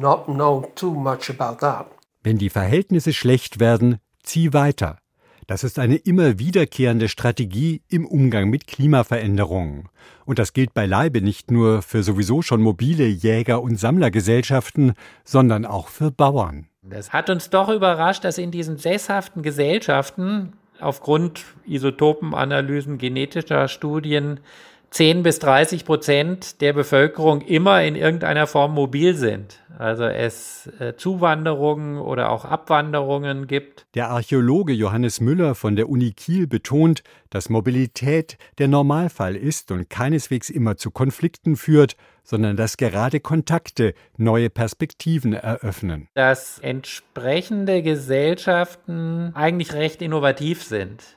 Wenn 2.23 2.39
die 2.39 2.51
Verhältnisse 2.51 3.13
schlecht 3.13 3.61
werden, 3.61 3.99
zieh 4.23 4.53
weiter. 4.53 4.99
Das 5.47 5.63
ist 5.63 5.79
eine 5.79 5.95
immer 5.95 6.41
wiederkehrende 6.41 7.09
Strategie 7.09 7.83
im 7.89 8.05
Umgang 8.05 8.51
mit 8.51 8.67
Klimaveränderungen. 8.67 9.89
Und 10.25 10.41
das 10.41 10.53
gilt 10.53 10.75
beileibe 10.75 11.23
nicht 11.23 11.53
nur 11.53 11.83
für 11.83 12.03
sowieso 12.03 12.43
schon 12.43 12.61
mobile 12.61 13.07
Jäger- 13.07 13.63
und 13.63 13.79
Sammlergesellschaften, 13.79 14.95
sondern 15.25 15.65
auch 15.65 15.87
für 15.87 16.11
Bauern. 16.11 16.67
Das 16.83 17.13
hat 17.13 17.31
uns 17.31 17.49
doch 17.49 17.69
überrascht, 17.69 18.25
dass 18.25 18.39
in 18.39 18.51
diesen 18.51 18.77
sesshaften 18.77 19.43
Gesellschaften 19.43 20.55
aufgrund 20.81 21.45
Isotopenanalysen, 21.65 22.99
genetischer 22.99 23.69
Studien 23.69 24.41
10 24.91 25.23
bis 25.23 25.39
30 25.41 25.85
Prozent 25.85 26.61
der 26.61 26.73
Bevölkerung 26.73 27.41
immer 27.43 27.83
in 27.83 27.97
irgendeiner 27.97 28.47
Form 28.47 28.75
mobil 28.75 29.15
sind. 29.15 29.61
Also 29.79 30.05
es 30.05 30.71
äh, 30.79 30.95
Zuwanderungen 30.97 31.99
oder 31.99 32.31
auch 32.31 32.45
Abwanderungen 32.47 33.47
gibt. 33.47 33.87
Der 33.95 34.09
Archäologe 34.09 34.73
Johannes 34.73 35.21
Müller 35.21 35.55
von 35.55 35.77
der 35.77 35.91
Uni 35.91 36.13
Kiel 36.13 36.47
betont, 36.47 37.03
dass 37.29 37.51
Mobilität 37.51 38.39
der 38.59 38.69
Normalfall 38.69 39.37
ist 39.37 39.71
und 39.71 39.91
keineswegs 39.91 40.49
immer 40.49 40.77
zu 40.77 40.91
Konflikten 40.91 41.57
führt, 41.57 41.97
sondern 42.25 42.57
dass 42.57 42.77
gerade 42.77 43.21
Kontakte 43.21 43.95
neue 44.17 44.51
Perspektiven 44.51 45.35
eröffnen. 45.35 46.09
Dass 46.15 46.59
entsprechende 46.59 47.83
Gesellschaften 47.83 49.33
eigentlich 49.35 49.75
recht 49.75 50.01
innovativ 50.01 50.65
sind. 50.65 51.16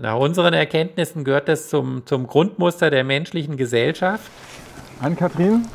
Nach 0.00 0.14
unseren 0.16 0.54
Erkenntnissen 0.54 1.24
gehört 1.24 1.48
das 1.48 1.68
zum, 1.68 2.06
zum 2.06 2.28
Grundmuster 2.28 2.88
der 2.88 3.02
menschlichen 3.02 3.56
Gesellschaft. 3.56 4.30
Ann-Kathrin, 5.00 5.66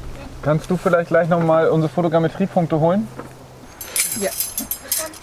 kannst 0.41 0.69
du 0.69 0.77
vielleicht 0.77 1.09
gleich 1.09 1.27
nochmal 1.27 1.67
unsere 1.67 1.91
Fotogrammetriepunkte 1.91 2.79
holen? 2.79 3.07
Ja. 4.21 4.29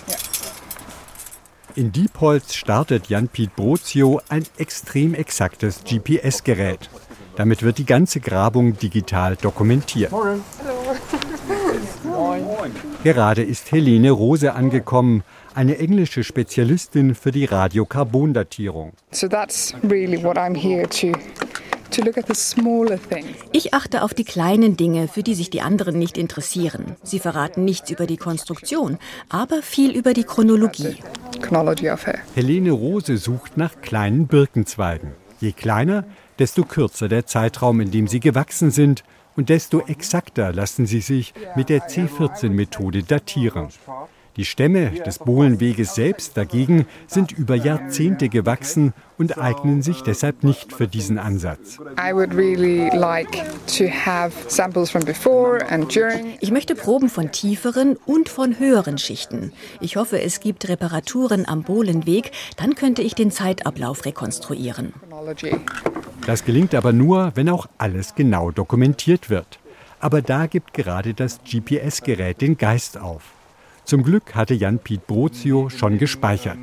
ja. 0.07 0.17
In 1.77 1.93
Diepholz 1.93 2.55
startet 2.55 3.09
Jan-Piet 3.09 3.57
Brozio 3.57 4.21
ein 4.29 4.45
extrem 4.59 5.15
exaktes 5.15 5.83
GPS-Gerät. 5.85 6.91
Damit 7.37 7.63
wird 7.63 7.79
die 7.79 7.87
ganze 7.87 8.21
Grabung 8.21 8.77
digital 8.77 9.37
dokumentiert. 9.37 10.13
Morgen. 10.13 10.45
Hallo. 10.63 10.81
Gerade 13.03 13.43
ist 13.43 13.73
Helene 13.73 14.11
Rose 14.11 14.53
angekommen, 14.53 15.23
eine 15.55 15.79
englische 15.79 16.25
Spezialistin 16.25 17.15
für 17.15 17.31
die 17.31 17.45
Radiokarbondatierung. 17.45 18.93
So 19.11 19.29
that's 19.29 19.75
really 19.83 20.23
what 20.23 20.37
I'm 20.37 20.57
here 20.57 20.89
to 20.89 21.13
ich 23.53 23.75
achte 23.75 24.03
auf 24.03 24.15
die 24.15 24.25
kleinen 24.25 24.77
Dinge, 24.77 25.09
für 25.09 25.23
die 25.23 25.35
sich 25.35 25.51
die 25.51 25.61
anderen 25.61 25.99
nicht 25.99 26.17
interessieren. 26.17 26.97
Sie 27.03 27.19
verraten 27.19 27.65
nichts 27.65 27.91
über 27.91 28.07
die 28.07 28.17
Konstruktion, 28.17 28.99
aber 29.29 29.61
viel 29.63 29.97
über 29.97 30.15
die 30.15 30.25
Chronologie. 30.25 30.97
Helene 32.35 32.71
Rose 32.71 33.17
sucht 33.17 33.57
nach 33.57 33.81
kleinen 33.81 34.29
Birkenzweigen. 34.29 35.13
Je 35.41 35.53
kleiner, 35.53 36.05
desto 36.39 36.65
kürzer 36.65 37.09
der 37.09 37.27
Zeitraum, 37.27 37.81
in 37.81 37.91
dem 37.91 38.07
sie 38.07 38.21
gewachsen 38.21 38.71
sind 38.71 39.03
und 39.37 39.49
desto 39.49 39.81
exakter 39.81 40.53
lassen 40.53 40.87
sie 40.87 41.01
sich 41.01 41.35
mit 41.57 41.69
der 41.69 41.89
C14-Methode 41.89 43.03
datieren. 43.03 43.69
Die 44.37 44.45
Stämme 44.45 44.91
des 45.05 45.19
Bohlenweges 45.19 45.95
selbst 45.95 46.37
dagegen 46.37 46.87
sind 47.07 47.33
über 47.33 47.57
Jahrzehnte 47.57 48.29
gewachsen 48.29 48.93
und 49.19 49.39
eignen 49.39 49.83
sich 49.83 50.03
deshalb 50.03 50.45
nicht 50.45 50.73
für 50.73 50.87
diesen 50.87 51.19
Ansatz. 51.19 51.79
Ich 56.41 56.51
möchte 56.51 56.75
Proben 56.75 57.09
von 57.09 57.33
tieferen 57.33 57.97
und 58.07 58.29
von 58.29 58.59
höheren 58.59 58.99
Schichten. 58.99 59.53
Ich 59.81 59.97
hoffe, 59.97 60.23
es 60.23 60.41
gibt 60.41 60.69
Reparaturen 60.69 61.47
am 61.47 61.63
Bohlenweg, 61.63 62.31
dann 62.57 62.75
könnte 62.77 63.03
ich 63.03 63.15
den 63.15 63.31
Zeitablauf 63.31 64.05
rekonstruieren. 64.05 64.95
Das 66.25 66.45
gelingt 66.45 66.75
aber 66.75 66.93
nur, 66.93 67.33
wenn 67.35 67.49
auch 67.49 67.67
alles 67.79 68.15
genau 68.15 68.51
dokumentiert 68.53 69.29
wird. 69.29 69.59
Aber 69.99 70.23
da 70.23 70.47
gibt 70.47 70.73
gerade 70.73 71.13
das 71.15 71.41
GPS-Gerät 71.45 72.41
den 72.41 72.57
Geist 72.57 72.97
auf. 72.97 73.23
Zum 73.85 74.03
Glück 74.03 74.35
hatte 74.35 74.55
Jan-Piet 74.55 75.07
Brozio 75.07 75.69
schon 75.69 75.99
gespeichert. 75.99 76.59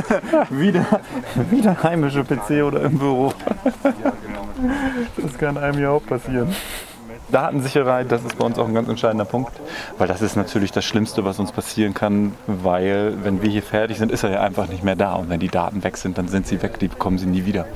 wieder, 0.50 1.00
wieder 1.50 1.82
heimische 1.82 2.24
PC 2.24 2.64
oder 2.64 2.82
im 2.82 2.98
Büro. 2.98 3.32
das 5.16 5.38
kann 5.38 5.56
einem 5.56 5.78
ja 5.80 5.90
auch 5.90 6.04
passieren. 6.04 6.54
Datensicherheit, 7.30 8.12
das 8.12 8.24
ist 8.24 8.36
bei 8.36 8.44
uns 8.44 8.58
auch 8.58 8.68
ein 8.68 8.74
ganz 8.74 8.88
entscheidender 8.88 9.24
Punkt, 9.24 9.52
weil 9.98 10.06
das 10.06 10.22
ist 10.22 10.36
natürlich 10.36 10.70
das 10.70 10.84
Schlimmste, 10.84 11.24
was 11.24 11.38
uns 11.38 11.50
passieren 11.50 11.94
kann, 11.94 12.34
weil 12.46 13.16
wenn 13.22 13.42
wir 13.42 13.48
hier 13.48 13.62
fertig 13.62 13.98
sind, 13.98 14.12
ist 14.12 14.22
er 14.22 14.30
ja 14.30 14.40
einfach 14.42 14.68
nicht 14.68 14.84
mehr 14.84 14.96
da 14.96 15.14
und 15.14 15.30
wenn 15.30 15.40
die 15.40 15.48
Daten 15.48 15.82
weg 15.82 15.96
sind, 15.96 16.18
dann 16.18 16.28
sind 16.28 16.46
sie 16.46 16.62
weg, 16.62 16.78
die 16.78 16.88
bekommen 16.88 17.18
sie 17.18 17.26
nie 17.26 17.46
wieder. 17.46 17.66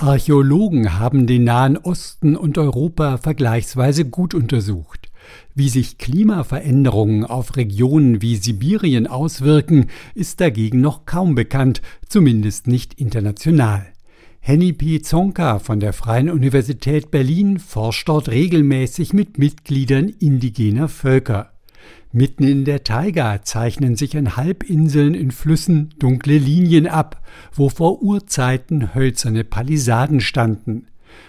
Archäologen 0.00 0.98
haben 0.98 1.26
den 1.26 1.44
Nahen 1.44 1.76
Osten 1.76 2.36
und 2.36 2.58
Europa 2.58 3.18
vergleichsweise 3.18 4.04
gut 4.04 4.34
untersucht. 4.34 5.11
Wie 5.54 5.68
sich 5.68 5.98
Klimaveränderungen 5.98 7.24
auf 7.24 7.56
Regionen 7.56 8.22
wie 8.22 8.36
Sibirien 8.36 9.06
auswirken, 9.06 9.86
ist 10.14 10.40
dagegen 10.40 10.80
noch 10.80 11.06
kaum 11.06 11.34
bekannt, 11.34 11.82
zumindest 12.08 12.66
nicht 12.66 12.94
international. 12.94 13.86
Henny 14.40 14.72
P. 14.72 15.00
Zonka 15.00 15.60
von 15.60 15.78
der 15.78 15.92
Freien 15.92 16.28
Universität 16.28 17.10
Berlin 17.12 17.58
forscht 17.58 18.08
dort 18.08 18.28
regelmäßig 18.28 19.12
mit 19.12 19.38
Mitgliedern 19.38 20.08
indigener 20.08 20.88
Völker. 20.88 21.52
Mitten 22.10 22.44
in 22.44 22.64
der 22.64 22.84
Taiga 22.84 23.42
zeichnen 23.42 23.96
sich 23.96 24.16
an 24.16 24.36
Halbinseln 24.36 25.14
in 25.14 25.30
Flüssen 25.30 25.94
dunkle 25.98 26.36
Linien 26.36 26.86
ab, 26.86 27.22
wo 27.54 27.70
vor 27.70 28.02
Urzeiten 28.02 28.94
hölzerne 28.94 29.44
Palisaden 29.44 30.20
standen. 30.20 30.88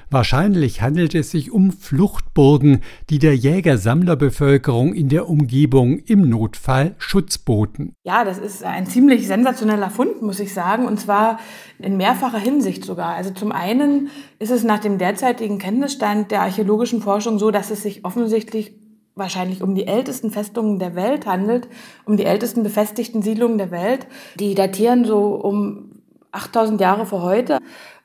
Wahrscheinlich 0.10 0.82
handelt 0.82 1.16
es 1.16 1.32
sich 1.32 1.52
um 1.52 1.72
Fluchtburgen, 1.72 2.82
die 3.10 3.20
der 3.20 3.36
Jägersammlerbevölkerung 3.36 4.94
in 4.94 5.10
der 5.10 5.28
Umgebung 5.28 5.98
im 5.98 6.30
Notfall 6.30 6.96
Schutz 7.00 7.38
boten. 7.40 7.94
Ja, 8.04 8.24
das 8.24 8.38
ist 8.38 8.64
ein 8.64 8.86
ziemlich 8.86 9.28
sensationeller 9.28 9.90
Fund, 9.90 10.22
muss 10.22 10.40
ich 10.40 10.54
sagen, 10.54 10.86
und 10.86 11.00
zwar 11.00 11.40
in 11.80 11.98
mehrfacher 11.98 12.38
Hinsicht 12.38 12.86
sogar. 12.86 13.16
Also 13.16 13.32
zum 13.32 13.52
einen 13.52 14.10
ist 14.40 14.52
es 14.52 14.64
nach 14.64 14.80
dem 14.80 14.98
derzeitigen 14.98 15.58
Kenntnisstand 15.58 16.32
der 16.32 16.42
archäologischen 16.42 17.02
Forschung 17.02 17.40
so, 17.40 17.50
dass 17.50 17.72
es 17.72 17.82
sich 17.82 18.06
offensichtlich 18.06 18.76
wahrscheinlich 19.16 19.62
um 19.62 19.76
die 19.76 19.88
ältesten 19.88 20.32
Festungen 20.32 20.80
der 20.80 20.96
Welt 20.96 21.26
handelt, 21.26 21.68
um 22.06 22.18
die 22.18 22.26
ältesten 22.26 22.64
befestigten 22.64 23.22
Siedlungen 23.22 23.58
der 23.58 23.72
Welt. 23.72 24.08
Die 24.40 24.56
datieren 24.56 25.06
so 25.06 25.36
um 25.36 25.94
8000 26.32 26.82
Jahre 26.82 27.06
vor 27.06 27.22
heute. 27.22 27.60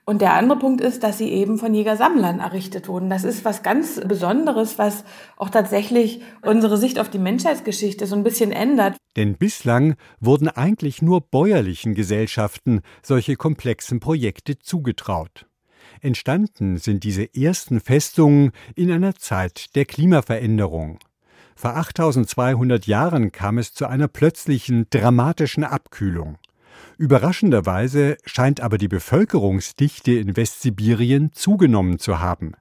Und 0.09 0.23
der 0.23 0.33
andere 0.33 0.59
Punkt 0.59 0.81
ist, 0.81 1.03
dass 1.03 1.19
sie 1.19 1.29
eben 1.29 1.59
von 1.59 1.75
Jägersammlern 1.75 2.41
errichtet 2.41 2.89
wurden. 2.89 3.11
Das 3.11 3.25
ist 3.25 3.45
was 3.45 3.63
ganz 3.63 4.01
Besonderes, 4.01 4.79
was 4.79 5.05
auch 5.37 5.51
tatsächlich 5.51 6.23
unsere 6.41 6.79
Sicht 6.79 6.99
auf 6.99 7.11
die 7.11 7.19
Menschheitsgeschichte 7.19 8.07
so 8.07 8.17
ein 8.17 8.25
bisschen 8.25 8.51
ändert. 8.51 8.97
Denn 9.17 9.37
bislang 9.37 9.97
wurden 10.19 10.49
eigentlich 10.49 11.03
nur 11.03 11.21
bäuerlichen 11.21 11.95
Gesellschaften 11.95 12.81
solche 13.03 13.37
komplexen 13.37 14.01
Projekte 14.01 14.59
zugetraut. 14.59 15.45
Entstanden 16.01 16.79
sind 16.79 17.05
diese 17.05 17.35
ersten 17.35 17.79
Festungen 17.79 18.53
in 18.77 18.91
einer 18.91 19.15
Zeit 19.15 19.77
der 19.77 19.85
Klimaveränderung. 19.85 21.01
Vor 21.55 21.77
8200 21.77 22.87
Jahren 22.87 23.31
kam 23.31 23.59
es 23.59 23.75
zu 23.75 23.87
einer 23.87 24.09
plötzlichen, 24.09 24.87
dramatischen 24.89 25.65
Abkühlung. 25.65 26.39
Überraschenderweise 26.97 28.17
scheint 28.25 28.61
aber 28.61 28.79
die 28.79 28.89
Bevölkerungsdichte 28.89 30.13
in 30.13 30.37
Westsibirien 30.37 31.33
zugenommen 31.33 31.99
zu 31.99 32.21
haben. 32.21 32.53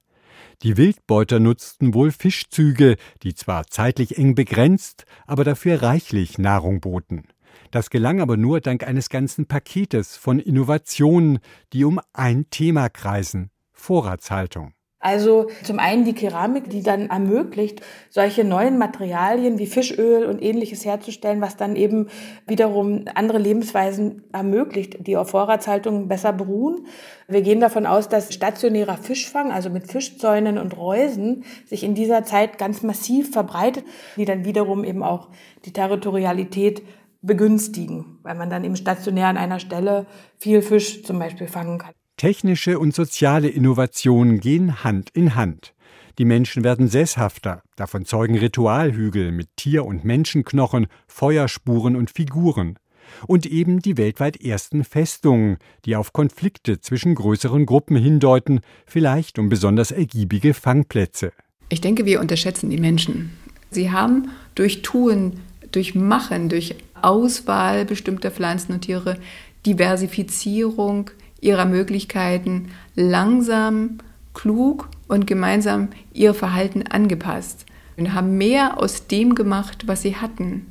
Die 0.63 0.77
Wildbeuter 0.77 1.39
nutzten 1.39 1.93
wohl 1.93 2.11
Fischzüge, 2.11 2.97
die 3.23 3.35
zwar 3.35 3.67
zeitlich 3.67 4.17
eng 4.17 4.35
begrenzt, 4.35 5.05
aber 5.25 5.43
dafür 5.43 5.83
reichlich 5.83 6.37
Nahrung 6.37 6.79
boten. 6.79 7.27
Das 7.71 7.89
gelang 7.89 8.21
aber 8.21 8.37
nur 8.37 8.61
dank 8.61 8.83
eines 8.83 9.09
ganzen 9.09 9.45
Paketes 9.47 10.15
von 10.15 10.39
Innovationen, 10.39 11.39
die 11.73 11.83
um 11.83 11.99
ein 12.13 12.49
Thema 12.49 12.89
kreisen 12.89 13.51
Vorratshaltung. 13.71 14.73
Also 14.99 15.47
zum 15.63 15.77
einen 15.77 16.05
die 16.05 16.13
Keramik, 16.13 16.71
die 16.71 16.81
dann 16.81 17.09
ermöglicht, 17.11 17.81
solche 18.09 18.43
neuen 18.43 18.79
Materialien 18.79 19.59
wie 19.59 19.67
Fischöl 19.67 20.25
und 20.25 20.41
ähnliches 20.41 20.85
herzustellen, 20.85 21.39
was 21.39 21.55
dann 21.55 21.75
eben 21.75 22.07
wiederum 22.47 23.05
andere 23.13 23.37
Lebensweisen 23.37 24.23
ermöglicht, 24.33 25.05
die 25.05 25.15
auf 25.15 25.29
Vorratshaltung 25.29 26.07
besser 26.07 26.33
beruhen. 26.33 26.87
Wir 27.27 27.43
gehen 27.43 27.59
davon 27.59 27.85
aus, 27.85 28.09
dass 28.09 28.33
stationärer 28.33 28.97
Fischfang, 28.97 29.51
also 29.51 29.69
mit 29.69 29.91
Fischzäunen 29.91 30.57
und 30.57 30.75
Reusen, 30.75 31.43
sich 31.67 31.83
in 31.83 31.93
dieser 31.93 32.23
Zeit 32.23 32.57
ganz 32.57 32.81
massiv 32.81 33.31
verbreitet, 33.31 33.85
die 34.15 34.25
dann 34.25 34.45
wiederum 34.45 34.83
eben 34.83 35.03
auch 35.03 35.29
die 35.65 35.73
Territorialität 35.73 36.81
begünstigen, 37.21 38.17
weil 38.23 38.35
man 38.35 38.49
dann 38.49 38.63
eben 38.63 38.75
stationär 38.75 39.27
an 39.27 39.37
einer 39.37 39.59
Stelle 39.59 40.07
viel 40.39 40.63
Fisch 40.63 41.03
zum 41.03 41.19
Beispiel 41.19 41.47
fangen 41.47 41.77
kann. 41.77 41.93
Technische 42.17 42.79
und 42.79 42.95
soziale 42.95 43.47
Innovationen 43.47 44.39
gehen 44.39 44.83
Hand 44.83 45.11
in 45.11 45.35
Hand. 45.35 45.75
Die 46.17 46.25
Menschen 46.25 46.63
werden 46.63 46.87
sesshafter, 46.87 47.61
davon 47.75 48.05
zeugen 48.05 48.35
Ritualhügel 48.39 49.31
mit 49.31 49.55
Tier- 49.55 49.85
und 49.85 50.03
Menschenknochen, 50.03 50.87
Feuerspuren 51.07 51.95
und 51.95 52.09
Figuren. 52.09 52.79
Und 53.27 53.45
eben 53.45 53.81
die 53.81 53.97
weltweit 53.97 54.43
ersten 54.43 54.83
Festungen, 54.83 55.57
die 55.85 55.95
auf 55.95 56.11
Konflikte 56.11 56.81
zwischen 56.81 57.13
größeren 57.13 57.67
Gruppen 57.67 57.95
hindeuten, 57.95 58.61
vielleicht 58.87 59.37
um 59.37 59.47
besonders 59.47 59.91
ergiebige 59.91 60.55
Fangplätze. 60.55 61.33
Ich 61.69 61.81
denke, 61.81 62.05
wir 62.05 62.19
unterschätzen 62.19 62.71
die 62.71 62.79
Menschen. 62.79 63.31
Sie 63.69 63.91
haben 63.91 64.29
durch 64.55 64.81
Tun, 64.81 65.39
durch 65.71 65.93
Machen, 65.93 66.49
durch 66.49 66.75
Auswahl 66.99 67.85
bestimmter 67.85 68.31
Pflanzen 68.31 68.73
und 68.73 68.81
Tiere, 68.81 69.19
Diversifizierung, 69.67 71.11
ihrer 71.41 71.65
Möglichkeiten 71.65 72.71
langsam, 72.95 73.99
klug 74.33 74.89
und 75.07 75.27
gemeinsam 75.27 75.89
ihr 76.13 76.33
Verhalten 76.33 76.83
angepasst 76.83 77.65
und 77.97 78.13
haben 78.13 78.37
mehr 78.37 78.79
aus 78.79 79.07
dem 79.07 79.35
gemacht, 79.35 79.87
was 79.87 80.01
sie 80.01 80.15
hatten. 80.15 80.67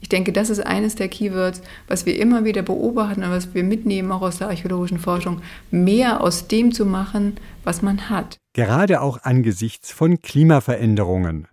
Ich 0.00 0.08
denke, 0.08 0.32
das 0.32 0.48
ist 0.48 0.60
eines 0.60 0.94
der 0.94 1.08
Keywords, 1.08 1.60
was 1.88 2.06
wir 2.06 2.18
immer 2.18 2.44
wieder 2.44 2.62
beobachten 2.62 3.24
und 3.24 3.30
was 3.30 3.52
wir 3.52 3.64
mitnehmen, 3.64 4.12
auch 4.12 4.22
aus 4.22 4.38
der 4.38 4.48
archäologischen 4.48 5.00
Forschung, 5.00 5.42
mehr 5.72 6.20
aus 6.20 6.46
dem 6.46 6.72
zu 6.72 6.86
machen, 6.86 7.36
was 7.64 7.82
man 7.82 8.08
hat. 8.08 8.38
Gerade 8.54 9.00
auch 9.00 9.18
angesichts 9.22 9.90
von 9.90 10.20
Klimaveränderungen. 10.20 11.48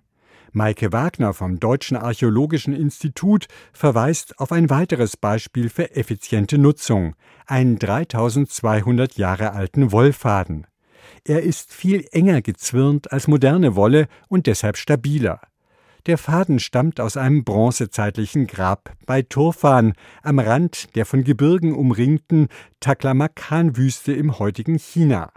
Maike 0.55 0.93
Wagner 0.93 1.33
vom 1.33 1.59
Deutschen 1.59 1.97
Archäologischen 1.97 2.73
Institut 2.73 3.47
verweist 3.73 4.39
auf 4.39 4.53
ein 4.53 4.69
weiteres 4.69 5.17
Beispiel 5.17 5.67
für 5.67 5.93
effiziente 5.97 6.57
Nutzung, 6.57 7.15
einen 7.45 7.77
3200 7.77 9.17
Jahre 9.17 9.51
alten 9.51 9.91
Wollfaden. 9.91 10.65
Er 11.25 11.43
ist 11.43 11.73
viel 11.73 12.07
enger 12.13 12.41
gezwirnt 12.41 13.11
als 13.11 13.27
moderne 13.27 13.75
Wolle 13.75 14.07
und 14.29 14.47
deshalb 14.47 14.77
stabiler. 14.77 15.41
Der 16.05 16.17
Faden 16.17 16.59
stammt 16.59 17.01
aus 17.01 17.17
einem 17.17 17.43
bronzezeitlichen 17.43 18.47
Grab 18.47 18.93
bei 19.05 19.23
Turfan 19.23 19.91
am 20.23 20.39
Rand 20.39 20.95
der 20.95 21.05
von 21.05 21.25
Gebirgen 21.25 21.73
umringten 21.73 22.47
Taklamakan-Wüste 22.79 24.13
im 24.13 24.39
heutigen 24.39 24.79
China. 24.79 25.33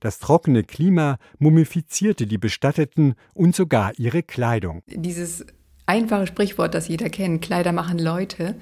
Das 0.00 0.18
trockene 0.18 0.64
Klima 0.64 1.18
mumifizierte 1.38 2.26
die 2.26 2.38
Bestatteten 2.38 3.14
und 3.34 3.54
sogar 3.54 3.92
ihre 3.98 4.22
Kleidung. 4.22 4.82
Dieses 4.86 5.44
einfache 5.86 6.26
Sprichwort, 6.26 6.74
das 6.74 6.88
jeder 6.88 7.10
kennt, 7.10 7.42
Kleider 7.42 7.72
machen 7.72 7.98
Leute, 7.98 8.54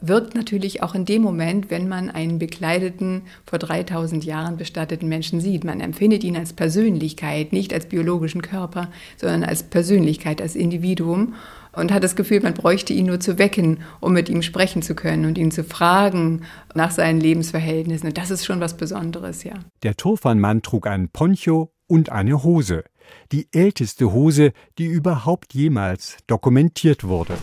wirkt 0.00 0.34
natürlich 0.34 0.82
auch 0.82 0.94
in 0.94 1.04
dem 1.04 1.22
Moment, 1.22 1.70
wenn 1.70 1.88
man 1.88 2.10
einen 2.10 2.38
bekleideten, 2.38 3.22
vor 3.44 3.58
3000 3.58 4.24
Jahren 4.24 4.56
bestatteten 4.56 5.08
Menschen 5.08 5.40
sieht. 5.40 5.64
Man 5.64 5.80
empfindet 5.80 6.22
ihn 6.22 6.36
als 6.36 6.52
Persönlichkeit, 6.52 7.52
nicht 7.52 7.72
als 7.72 7.86
biologischen 7.86 8.42
Körper, 8.42 8.90
sondern 9.16 9.44
als 9.44 9.62
Persönlichkeit, 9.62 10.40
als 10.42 10.54
Individuum 10.54 11.34
und 11.76 11.92
hat 11.92 12.02
das 12.02 12.16
Gefühl, 12.16 12.40
man 12.40 12.54
bräuchte 12.54 12.92
ihn 12.92 13.06
nur 13.06 13.20
zu 13.20 13.38
wecken, 13.38 13.80
um 14.00 14.12
mit 14.12 14.28
ihm 14.28 14.42
sprechen 14.42 14.82
zu 14.82 14.94
können 14.94 15.26
und 15.26 15.38
ihn 15.38 15.50
zu 15.50 15.62
fragen 15.62 16.42
nach 16.74 16.90
seinen 16.90 17.20
Lebensverhältnissen. 17.20 18.08
Und 18.08 18.18
das 18.18 18.30
ist 18.30 18.44
schon 18.44 18.60
was 18.60 18.76
Besonderes, 18.76 19.44
ja. 19.44 19.54
Der 19.82 19.96
Turfanmann 19.96 20.62
trug 20.62 20.86
einen 20.86 21.08
Poncho 21.10 21.72
und 21.86 22.10
eine 22.10 22.42
Hose. 22.42 22.84
Die 23.30 23.48
älteste 23.52 24.12
Hose, 24.12 24.52
die 24.78 24.86
überhaupt 24.86 25.54
jemals 25.54 26.16
dokumentiert 26.26 27.04
wurde. 27.04 27.34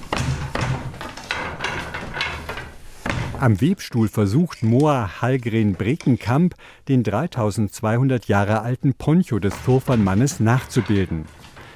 Am 3.39 3.59
Webstuhl 3.59 4.07
versucht 4.07 4.63
Moa 4.63 5.21
Hallgren 5.21 5.73
Brekenkamp, 5.73 6.55
den 6.87 7.03
3200 7.03 8.27
Jahre 8.27 8.61
alten 8.61 8.93
Poncho 8.93 9.39
des 9.39 9.53
Turfanmannes 9.65 10.39
nachzubilden. 10.39 11.25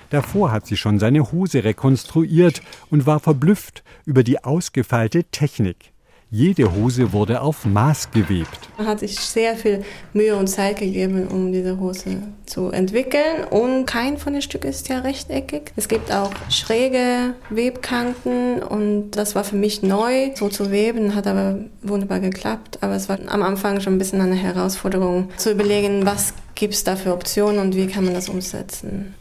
Davor 0.10 0.52
hat 0.52 0.66
sie 0.66 0.78
schon 0.78 1.00
seine 1.00 1.32
Hose 1.32 1.64
rekonstruiert 1.64 2.62
und 2.90 3.06
war 3.06 3.20
verblüfft 3.20 3.84
über 4.06 4.24
die 4.24 4.44
ausgefeilte 4.44 5.26
Technik. 5.26 5.92
Jede 6.30 6.76
Hose 6.76 7.14
wurde 7.14 7.40
auf 7.42 7.66
Maß 7.66 8.12
gewebt. 8.12 8.68
Man 8.78 8.88
hat 8.88 9.00
sich 9.00 9.18
sehr 9.18 9.56
viel 9.56 9.86
Mühe 10.12 10.36
und 10.36 10.48
Zeit 10.48 10.78
gegeben, 10.78 11.26
um 11.30 11.54
diese 11.54 11.80
Hose 11.80 12.18
zu 12.46 12.70
entwickeln. 12.70 13.46
Und 13.50 13.86
kein 13.86 14.18
von 14.18 14.34
den 14.34 14.42
Stücken 14.42 14.68
ist 14.68 14.90
ja 14.90 15.00
rechteckig. 15.00 15.72
Es 15.78 15.88
gibt 15.88 16.12
auch 16.12 16.32
schräge 16.50 17.34
Webkanten 17.50 18.62
und 18.62 19.12
das 19.12 19.36
war 19.36 19.46
für 19.46 19.56
mich 19.56 19.84
neu, 19.84 20.32
so 20.36 20.50
zu 20.50 20.70
weben, 20.70 21.16
hat 21.16 21.28
aber 21.28 21.60
wunderbar 21.82 22.20
geklappt. 22.20 22.80
Aber 22.82 22.96
es 22.96 23.08
war 23.08 23.20
am 23.28 23.42
Anfang 23.42 23.80
schon 23.80 23.96
ein 23.96 24.00
bisschen 24.00 24.20
eine 24.20 24.36
Herausforderung, 24.36 25.30
zu 25.38 25.52
überlegen, 25.52 26.06
was 26.06 26.34
gibt 26.56 26.74
es 26.74 26.84
da 26.84 26.98
für 26.98 27.14
Optionen 27.14 27.60
und 27.60 27.74
wie 27.74 27.88
kann 27.88 28.04
man 28.04 28.14
das 28.14 28.28
umsetzen. 28.28 29.14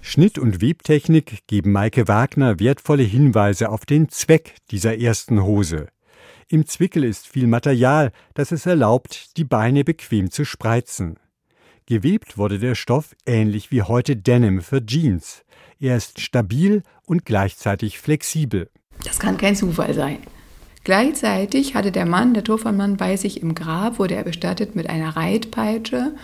Schnitt- 0.00 0.38
und 0.38 0.60
Webtechnik 0.60 1.46
geben 1.46 1.70
Maike 1.72 2.08
Wagner 2.08 2.58
wertvolle 2.58 3.04
Hinweise 3.04 3.68
auf 3.68 3.86
den 3.86 4.08
Zweck 4.08 4.56
dieser 4.70 4.98
ersten 4.98 5.42
Hose. 5.42 5.86
Im 6.48 6.66
Zwickel 6.66 7.04
ist 7.04 7.28
viel 7.28 7.46
Material, 7.46 8.10
das 8.34 8.50
es 8.50 8.66
erlaubt, 8.66 9.36
die 9.36 9.44
Beine 9.44 9.84
bequem 9.84 10.32
zu 10.32 10.44
spreizen. 10.44 11.16
Gewebt 11.86 12.38
wurde 12.38 12.58
der 12.58 12.74
Stoff 12.74 13.14
ähnlich 13.24 13.70
wie 13.70 13.82
heute 13.82 14.16
Denim 14.16 14.62
für 14.62 14.84
Jeans. 14.84 15.44
Er 15.78 15.96
ist 15.96 16.20
stabil 16.20 16.82
und 17.06 17.24
gleichzeitig 17.24 18.00
flexibel. 18.00 18.68
Das 19.04 19.20
kann 19.20 19.38
kein 19.38 19.54
Zufall 19.54 19.94
sein. 19.94 20.18
Gleichzeitig 20.82 21.74
hatte 21.74 21.92
der 21.92 22.06
Mann, 22.06 22.34
der 22.34 22.42
Turfanmann, 22.42 22.96
bei 22.96 23.16
sich 23.16 23.42
im 23.42 23.54
Grab, 23.54 23.98
wurde 23.98 24.16
er 24.16 24.24
bestattet 24.24 24.74
mit 24.74 24.88
einer 24.88 25.14
Reitpeitsche 25.14 26.14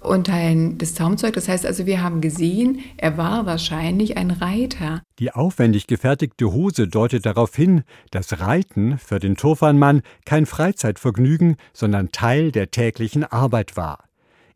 und 0.00 0.26
Teilen 0.28 0.78
des 0.78 0.94
Zaumzeugs. 0.94 1.34
Das 1.34 1.48
heißt 1.48 1.66
also, 1.66 1.86
wir 1.86 2.02
haben 2.02 2.20
gesehen, 2.20 2.80
er 2.96 3.16
war 3.16 3.46
wahrscheinlich 3.46 4.16
ein 4.16 4.30
Reiter. 4.30 5.02
Die 5.18 5.32
aufwendig 5.32 5.86
gefertigte 5.86 6.52
Hose 6.52 6.88
deutet 6.88 7.26
darauf 7.26 7.54
hin, 7.54 7.82
dass 8.10 8.40
Reiten 8.40 8.98
für 8.98 9.18
den 9.18 9.36
Turfanmann 9.36 10.02
kein 10.24 10.46
Freizeitvergnügen, 10.46 11.56
sondern 11.72 12.10
Teil 12.12 12.52
der 12.52 12.70
täglichen 12.70 13.24
Arbeit 13.24 13.76
war. 13.76 14.04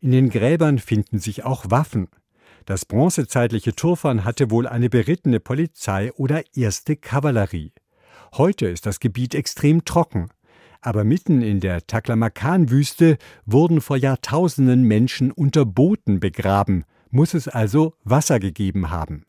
In 0.00 0.12
den 0.12 0.30
Gräbern 0.30 0.78
finden 0.78 1.18
sich 1.18 1.44
auch 1.44 1.66
Waffen. 1.70 2.08
Das 2.66 2.84
bronzezeitliche 2.84 3.74
Turfan 3.74 4.24
hatte 4.24 4.50
wohl 4.50 4.66
eine 4.66 4.88
berittene 4.88 5.40
Polizei 5.40 6.12
oder 6.12 6.42
erste 6.54 6.96
Kavallerie. 6.96 7.72
Heute 8.36 8.66
ist 8.66 8.86
das 8.86 9.00
Gebiet 9.00 9.34
extrem 9.34 9.84
trocken 9.84 10.28
aber 10.80 11.04
mitten 11.04 11.42
in 11.42 11.60
der 11.60 11.86
Taklamakan-Wüste 11.86 13.18
wurden 13.46 13.80
vor 13.80 13.96
Jahrtausenden 13.96 14.82
Menschen 14.82 15.30
unter 15.30 15.64
Booten 15.64 16.20
begraben, 16.20 16.84
muss 17.10 17.34
es 17.34 17.48
also 17.48 17.94
Wasser 18.04 18.40
gegeben 18.40 18.90
haben. 18.90 19.24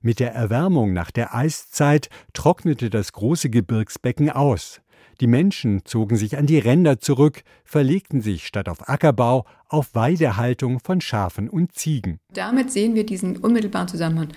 Mit 0.00 0.20
der 0.20 0.32
Erwärmung 0.32 0.92
nach 0.92 1.10
der 1.10 1.34
Eiszeit 1.34 2.08
trocknete 2.32 2.88
das 2.90 3.12
große 3.12 3.50
Gebirgsbecken 3.50 4.30
aus. 4.30 4.80
Die 5.20 5.26
Menschen 5.26 5.84
zogen 5.84 6.16
sich 6.16 6.38
an 6.38 6.46
die 6.46 6.58
Ränder 6.58 7.00
zurück, 7.00 7.42
verlegten 7.64 8.20
sich 8.20 8.46
statt 8.46 8.68
auf 8.68 8.88
Ackerbau 8.88 9.44
auf 9.68 9.94
Weidehaltung 9.94 10.78
von 10.78 11.00
Schafen 11.00 11.50
und 11.50 11.74
Ziegen. 11.74 12.20
Damit 12.32 12.70
sehen 12.70 12.94
wir 12.94 13.04
diesen 13.04 13.36
unmittelbaren 13.36 13.88
Zusammenhang 13.88 14.28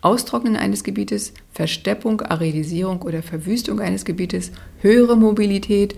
Austrocknen 0.00 0.56
eines 0.56 0.84
Gebietes, 0.84 1.34
Versteppung, 1.50 2.20
Aridisierung 2.20 3.02
oder 3.02 3.22
Verwüstung 3.22 3.80
eines 3.80 4.04
Gebietes, 4.04 4.52
höhere 4.80 5.16
Mobilität, 5.16 5.96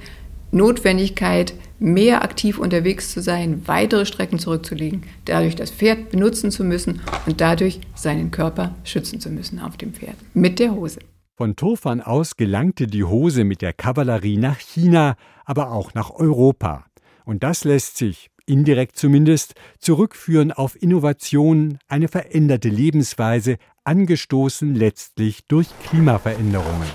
Notwendigkeit, 0.53 1.55
mehr 1.79 2.23
aktiv 2.23 2.59
unterwegs 2.59 3.13
zu 3.13 3.23
sein, 3.23 3.63
weitere 3.67 4.07
Strecken 4.07 4.39
zurückzulegen, 4.39 5.03
dadurch 5.27 5.55
das 5.55 5.71
Pferd 5.71 6.11
benutzen 6.11 6.51
zu 6.51 6.65
müssen 6.65 7.01
und 7.27 7.41
dadurch 7.41 7.81
seinen 7.95 8.31
Körper 8.31 8.75
schützen 8.85 9.21
zu 9.21 9.31
müssen 9.31 9.61
auf 9.61 9.77
dem 9.77 9.93
Pferd 9.93 10.17
mit 10.35 10.59
der 10.59 10.75
Hose. 10.75 11.01
Von 11.37 11.57
Turfan 11.57 12.01
aus 12.01 12.37
gelangte 12.37 12.87
die 12.87 13.05
Hose 13.05 13.45
mit 13.45 13.63
der 13.63 13.73
Kavallerie 13.73 14.37
nach 14.37 14.59
China, 14.59 15.17
aber 15.45 15.73
auch 15.73 15.95
nach 15.95 16.11
Europa. 16.11 16.85
Und 17.25 17.43
das 17.43 17.65
lässt 17.65 17.97
sich 17.97 18.31
indirekt 18.51 18.97
zumindest, 18.97 19.55
zurückführen 19.79 20.53
auf 20.53 20.81
Innovationen, 20.81 21.79
eine 21.89 22.09
veränderte 22.09 22.69
Lebensweise, 22.69 23.57
angestoßen 23.85 24.75
letztlich 24.75 25.47
durch 25.47 25.69
Klimaveränderungen. 25.85 26.89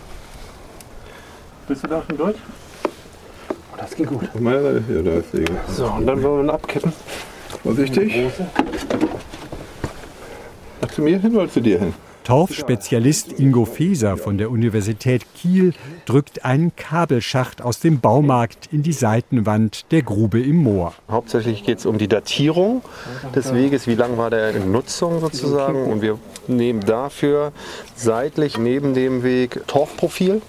Bist 1.68 1.84
du 1.84 1.88
da 1.88 2.04
schon 2.08 2.18
durch? 2.18 2.36
Oh, 3.50 3.78
das 3.78 3.96
geht 3.96 4.08
gut. 4.08 4.24
Auf 4.34 4.40
meiner 4.40 4.62
Seite, 4.62 5.04
da 5.04 5.12
ist 5.14 5.76
So, 5.76 5.88
und 5.88 6.06
dann 6.06 6.22
wollen 6.22 6.38
wir 6.38 6.44
ihn 6.44 6.50
abkippen. 6.50 6.94
Vorsichtig. 7.64 8.32
Zu 10.94 11.02
mir 11.02 11.20
hin 11.20 11.36
oder 11.36 11.50
zu 11.50 11.62
dir 11.62 11.80
hin? 11.80 11.94
Torfspezialist 12.26 13.40
Ingo 13.40 13.66
Feser 13.66 14.18
von 14.18 14.40
der 14.40 14.50
Universität 14.50 15.22
Kiel 15.36 15.74
drückt 16.06 16.44
einen 16.44 16.76
Kabelschacht 16.76 17.62
aus 17.62 17.80
dem 17.80 18.00
Baumarkt 18.00 18.70
in 18.72 18.82
die 18.82 18.94
Seitenwand 18.94 19.86
der 19.92 20.02
Grube 20.02 20.42
im 20.42 20.56
Moor. 20.58 20.96
Hauptsächlich 21.08 21.64
geht 21.64 21.78
es 21.78 21.86
um 21.86 22.00
die 22.00 22.08
Datierung 22.08 22.82
des 23.36 23.54
Weges, 23.54 23.86
wie 23.86 23.94
lang 23.94 24.18
war 24.18 24.32
der 24.32 24.56
in 24.56 24.72
Nutzung 24.72 25.20
sozusagen. 25.20 25.86
Und 25.86 26.02
wir 26.02 26.18
nehmen 26.48 26.80
dafür 26.80 27.52
seitlich 27.96 28.58
neben 28.58 28.96
dem 28.96 29.22
Weg 29.22 29.62
Torfprofil 29.68 30.42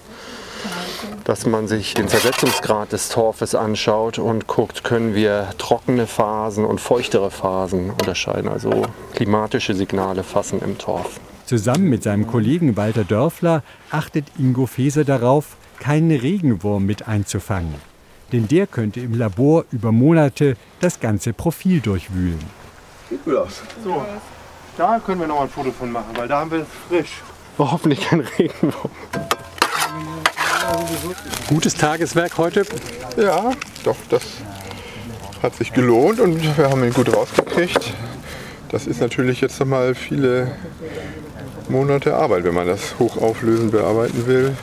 dass 1.23 1.45
man 1.45 1.67
sich 1.67 1.93
den 1.93 2.07
Zersetzungsgrad 2.07 2.91
des 2.93 3.09
Torfes 3.09 3.53
anschaut 3.53 4.17
und 4.17 4.47
guckt, 4.47 4.85
können 4.85 5.13
wir 5.13 5.49
trockene 5.57 6.07
Phasen 6.07 6.63
und 6.63 6.79
feuchtere 6.79 7.31
Phasen 7.31 7.89
unterscheiden, 7.91 8.49
also 8.49 8.83
klimatische 9.13 9.73
Signale 9.73 10.23
fassen 10.23 10.61
im 10.61 10.77
Torf. 10.77 11.19
Zusammen 11.47 11.89
mit 11.89 12.03
seinem 12.03 12.27
Kollegen 12.27 12.75
Walter 12.75 13.05
Dörfler 13.05 13.63
achtet 13.89 14.25
Ingo 14.37 14.65
Feser 14.65 15.05
darauf, 15.05 15.55
keinen 15.79 16.11
Regenwurm 16.11 16.85
mit 16.85 17.07
einzufangen. 17.07 17.75
Denn 18.33 18.49
der 18.49 18.67
könnte 18.67 18.99
im 18.99 19.13
Labor 19.13 19.63
über 19.71 19.93
Monate 19.93 20.57
das 20.81 20.99
ganze 20.99 21.31
Profil 21.31 21.79
durchwühlen. 21.79 22.43
Sieht 23.09 23.23
gut 23.23 23.37
aus. 23.37 23.61
So, 23.81 24.05
da 24.77 24.99
können 24.99 25.21
wir 25.21 25.27
noch 25.27 25.39
ein 25.39 25.47
Foto 25.47 25.71
von 25.71 25.89
machen, 25.89 26.09
weil 26.17 26.27
da 26.27 26.41
haben 26.41 26.51
wir 26.51 26.59
es 26.59 26.67
frisch. 26.89 27.21
Hoffentlich 27.57 28.01
kein 28.01 28.19
Regenwurm. 28.19 28.91
Gutes 31.47 31.75
Tageswerk 31.75 32.37
heute? 32.37 32.65
Ja, 33.15 33.51
doch, 33.85 33.95
das 34.09 34.23
hat 35.41 35.55
sich 35.55 35.71
gelohnt 35.71 36.19
und 36.19 36.57
wir 36.57 36.69
haben 36.69 36.83
ihn 36.83 36.91
gut 36.91 37.15
rausgekriegt. 37.15 37.93
Das 38.67 38.85
ist 38.85 38.99
natürlich 38.99 39.39
jetzt 39.39 39.61
noch 39.61 39.67
mal 39.67 39.95
viele 39.95 40.51
Monate 41.69 42.15
Arbeit, 42.15 42.43
wenn 42.43 42.53
man 42.53 42.67
das 42.67 42.97
hochauflösend 42.99 43.71
bearbeiten 43.71 44.25
will. 44.27 44.55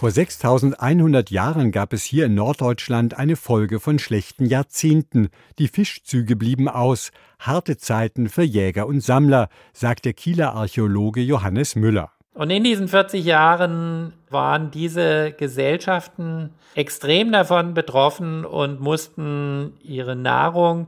Vor 0.00 0.10
6100 0.10 1.30
Jahren 1.30 1.72
gab 1.72 1.92
es 1.92 2.04
hier 2.04 2.24
in 2.24 2.34
Norddeutschland 2.34 3.18
eine 3.18 3.36
Folge 3.36 3.80
von 3.80 3.98
schlechten 3.98 4.46
Jahrzehnten. 4.46 5.28
Die 5.58 5.68
Fischzüge 5.68 6.36
blieben 6.36 6.68
aus. 6.68 7.10
Harte 7.38 7.76
Zeiten 7.76 8.30
für 8.30 8.42
Jäger 8.42 8.86
und 8.86 9.02
Sammler, 9.02 9.50
sagt 9.74 10.06
der 10.06 10.14
Kieler 10.14 10.54
Archäologe 10.54 11.20
Johannes 11.20 11.76
Müller. 11.76 12.12
Und 12.32 12.48
in 12.48 12.64
diesen 12.64 12.88
40 12.88 13.22
Jahren 13.22 14.14
waren 14.30 14.70
diese 14.70 15.32
Gesellschaften 15.32 16.54
extrem 16.74 17.32
davon 17.32 17.74
betroffen 17.74 18.46
und 18.46 18.80
mussten 18.80 19.74
ihre 19.82 20.16
Nahrung 20.16 20.86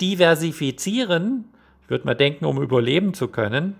diversifizieren, 0.00 1.46
würde 1.88 2.06
man 2.06 2.16
denken, 2.16 2.44
um 2.44 2.60
überleben 2.60 3.14
zu 3.14 3.28
können. 3.28 3.76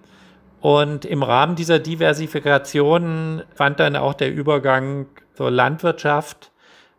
Und 0.61 1.05
im 1.05 1.23
Rahmen 1.23 1.55
dieser 1.55 1.79
Diversifikation 1.79 3.43
fand 3.55 3.79
dann 3.81 3.97
auch 3.97 4.15
der 4.15 4.33
Übergang 4.33 5.07
zur 5.35 5.51
Landwirtschaft, 5.51 6.51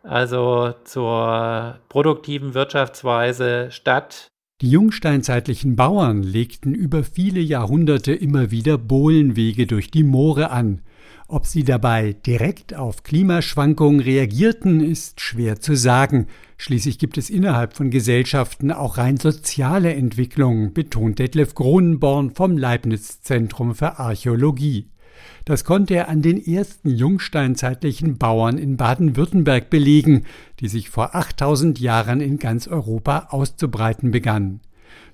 also 0.02 0.74
zur 0.84 1.78
produktiven 1.88 2.54
Wirtschaftsweise 2.54 3.68
statt. 3.70 4.28
Die 4.60 4.70
jungsteinzeitlichen 4.70 5.76
Bauern 5.76 6.22
legten 6.22 6.74
über 6.74 7.04
viele 7.04 7.40
Jahrhunderte 7.40 8.12
immer 8.12 8.50
wieder 8.50 8.76
Bohlenwege 8.78 9.66
durch 9.66 9.90
die 9.90 10.02
Moore 10.02 10.50
an. 10.50 10.82
Ob 11.30 11.44
sie 11.44 11.62
dabei 11.62 12.14
direkt 12.14 12.74
auf 12.74 13.02
Klimaschwankungen 13.02 14.00
reagierten, 14.00 14.80
ist 14.80 15.20
schwer 15.20 15.60
zu 15.60 15.76
sagen. 15.76 16.26
Schließlich 16.56 16.98
gibt 16.98 17.18
es 17.18 17.28
innerhalb 17.28 17.74
von 17.74 17.90
Gesellschaften 17.90 18.72
auch 18.72 18.96
rein 18.96 19.18
soziale 19.18 19.92
Entwicklungen, 19.92 20.72
betont 20.72 21.18
Detlef 21.18 21.54
Kronenborn 21.54 22.30
vom 22.30 22.56
Leibniz 22.56 23.20
Zentrum 23.20 23.74
für 23.74 23.98
Archäologie. 23.98 24.88
Das 25.44 25.64
konnte 25.64 25.96
er 25.96 26.08
an 26.08 26.22
den 26.22 26.42
ersten 26.42 26.88
jungsteinzeitlichen 26.88 28.16
Bauern 28.16 28.56
in 28.56 28.78
Baden-Württemberg 28.78 29.68
belegen, 29.68 30.24
die 30.60 30.68
sich 30.68 30.88
vor 30.88 31.14
8000 31.14 31.78
Jahren 31.78 32.22
in 32.22 32.38
ganz 32.38 32.66
Europa 32.68 33.26
auszubreiten 33.28 34.12
begannen. 34.12 34.62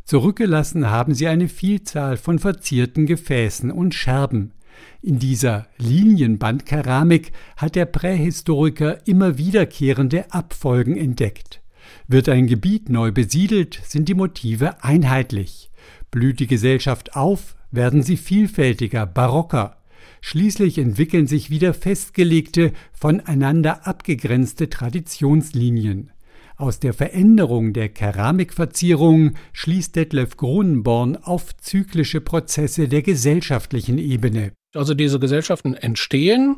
Zurückgelassen 0.05 0.88
haben 0.88 1.12
sie 1.12 1.27
eine 1.27 1.48
Vielzahl 1.48 2.16
von 2.16 2.38
verzierten 2.38 3.07
Gefäßen 3.07 3.72
und 3.72 3.96
Scherben. 3.96 4.53
In 5.02 5.18
dieser 5.18 5.66
Linienbandkeramik 5.78 7.32
hat 7.56 7.74
der 7.74 7.87
Prähistoriker 7.87 9.06
immer 9.06 9.37
wiederkehrende 9.38 10.32
Abfolgen 10.32 10.96
entdeckt. 10.96 11.60
Wird 12.08 12.28
ein 12.28 12.46
Gebiet 12.46 12.88
neu 12.88 13.12
besiedelt, 13.12 13.80
sind 13.84 14.08
die 14.08 14.14
Motive 14.14 14.82
einheitlich. 14.82 15.70
Blüht 16.10 16.40
die 16.40 16.46
Gesellschaft 16.46 17.16
auf, 17.16 17.56
werden 17.70 18.02
sie 18.02 18.16
vielfältiger, 18.16 19.06
barocker. 19.06 19.76
Schließlich 20.20 20.78
entwickeln 20.78 21.26
sich 21.26 21.50
wieder 21.50 21.74
festgelegte, 21.74 22.72
voneinander 22.92 23.87
abgegrenzte 23.87 24.70
Traditionslinien. 24.70 26.10
Aus 26.56 26.78
der 26.78 26.94
Veränderung 26.94 27.72
der 27.72 27.88
Keramikverzierungen 27.88 29.37
schließt 29.52 29.96
Detlef 29.96 30.37
Grunenborn 30.37 31.16
auf 31.16 31.56
zyklische 31.56 32.20
Prozesse 32.20 32.88
der 32.88 33.02
gesellschaftlichen 33.02 33.98
Ebene. 33.98 34.52
Also 34.74 34.94
diese 34.94 35.18
Gesellschaften 35.18 35.74
entstehen, 35.74 36.56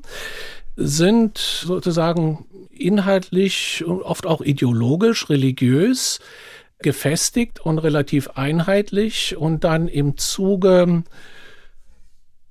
sind 0.76 1.38
sozusagen 1.38 2.46
inhaltlich 2.70 3.85
und 3.87 4.02
oft 4.02 4.26
auch 4.26 4.40
ideologisch, 4.40 5.31
religiös 5.31 6.20
gefestigt 6.81 7.61
und 7.61 7.79
relativ 7.79 8.29
einheitlich 8.31 9.37
und 9.37 9.64
dann 9.64 9.88
im 9.88 10.18
Zuge 10.18 11.05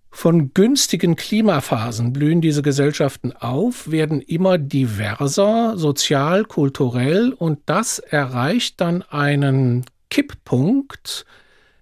von 0.09 0.53
günstigen 0.53 1.15
Klimaphasen 1.17 2.13
blühen 2.13 2.39
diese 2.39 2.61
Gesellschaften 2.61 3.33
auf, 3.33 3.91
werden 3.91 4.21
immer 4.21 4.57
diverser, 4.57 5.77
sozial, 5.77 6.45
kulturell 6.45 7.33
und 7.33 7.59
das 7.65 7.99
erreicht 7.99 8.79
dann 8.79 9.01
einen 9.03 9.85
Kipppunkt. 10.09 11.25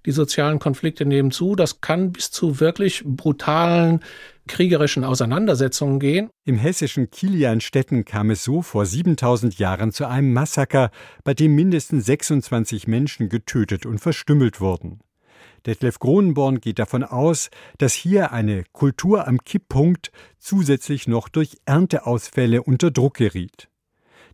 Die 0.06 0.12
sozialen 0.12 0.60
Konflikte 0.60 1.06
nehmen 1.06 1.32
zu. 1.32 1.56
Das 1.56 1.82
kann 1.82 2.12
bis 2.12 2.32
zu 2.32 2.60
wirklich 2.60 3.04
brutalen 3.06 4.02
kriegerischen 4.48 5.04
Auseinandersetzungen 5.04 6.00
gehen. 6.00 6.30
Im 6.46 6.58
hessischen 6.58 7.10
Kilianstetten 7.10 8.04
kam 8.04 8.30
es 8.30 8.44
so 8.44 8.62
vor 8.62 8.86
7000 8.86 9.58
Jahren 9.58 9.92
zu 9.92 10.06
einem 10.08 10.34
Massaker, 10.34 10.92
bei 11.24 11.34
dem 11.34 11.56
mindestens 11.56 12.06
26 12.06 12.88
Menschen 12.88 13.30
getötet 13.30 13.86
und 13.86 14.00
verstümmelt 14.00 14.60
wurden. 14.60 15.00
Detlef 15.66 16.00
Kronenborn 16.00 16.60
geht 16.60 16.80
davon 16.80 17.04
aus, 17.04 17.50
dass 17.78 17.94
hier 17.94 18.34
eine 18.34 18.66
Kultur 18.74 19.28
am 19.28 19.39
Kipppunkt 19.39 20.12
zusätzlich 20.38 21.08
noch 21.08 21.30
durch 21.30 21.58
Ernteausfälle 21.66 22.63
unter 22.63 22.92
Druck 22.92 23.16
geriet. 23.16 23.70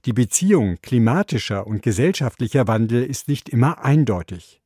Die 0.05 0.13
Beziehung 0.13 0.77
klimatischer 0.81 1.67
und 1.67 1.83
gesellschaftlicher 1.83 2.67
Wandel 2.67 3.03
ist 3.03 3.27
nicht 3.27 3.49
immer 3.49 3.83
eindeutig. 3.83 4.58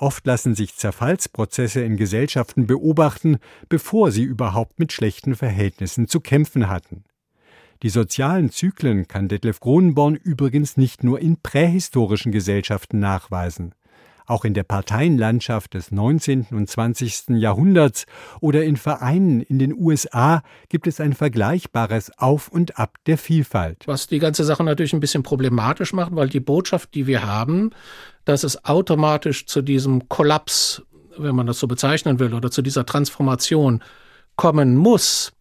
Oft 0.00 0.26
lassen 0.26 0.54
sich 0.54 0.76
Zerfallsprozesse 0.76 1.82
in 1.82 1.98
Gesellschaften 1.98 2.66
beobachten, 2.66 3.36
bevor 3.68 4.10
sie 4.10 4.22
überhaupt 4.22 4.78
mit 4.78 4.92
schlechten 4.92 5.34
Verhältnissen 5.34 6.08
zu 6.08 6.20
kämpfen 6.20 6.70
hatten. 6.70 7.04
Die 7.82 7.90
sozialen 7.90 8.50
Zyklen 8.50 9.08
kann 9.08 9.28
Detlef 9.28 9.60
Kronenborn 9.60 10.14
übrigens 10.14 10.78
nicht 10.78 11.04
nur 11.04 11.20
in 11.20 11.36
prähistorischen 11.42 12.32
Gesellschaften 12.32 12.98
nachweisen. 12.98 13.74
Auch 14.30 14.44
in 14.44 14.54
der 14.54 14.62
Parteienlandschaft 14.62 15.74
des 15.74 15.90
19. 15.90 16.46
und 16.52 16.70
20. 16.70 17.30
Jahrhunderts 17.30 18.04
oder 18.40 18.62
in 18.62 18.76
Vereinen 18.76 19.40
in 19.40 19.58
den 19.58 19.74
USA 19.74 20.44
gibt 20.68 20.86
es 20.86 21.00
ein 21.00 21.14
vergleichbares 21.14 22.16
Auf 22.16 22.46
und 22.46 22.78
Ab 22.78 22.98
der 23.06 23.18
Vielfalt. 23.18 23.82
Was 23.86 24.06
die 24.06 24.20
ganze 24.20 24.44
Sache 24.44 24.62
natürlich 24.62 24.92
ein 24.92 25.00
bisschen 25.00 25.24
problematisch 25.24 25.92
macht, 25.94 26.14
weil 26.14 26.28
die 26.28 26.38
Botschaft, 26.38 26.94
die 26.94 27.08
wir 27.08 27.26
haben, 27.26 27.72
dass 28.24 28.44
es 28.44 28.64
automatisch 28.64 29.46
zu 29.46 29.62
diesem 29.62 30.08
Kollaps, 30.08 30.80
wenn 31.18 31.34
man 31.34 31.48
das 31.48 31.58
so 31.58 31.66
bezeichnen 31.66 32.20
will, 32.20 32.32
oder 32.32 32.52
zu 32.52 32.62
dieser 32.62 32.86
Transformation 32.86 33.82
kommen 34.36 34.76
muss, 34.76 35.32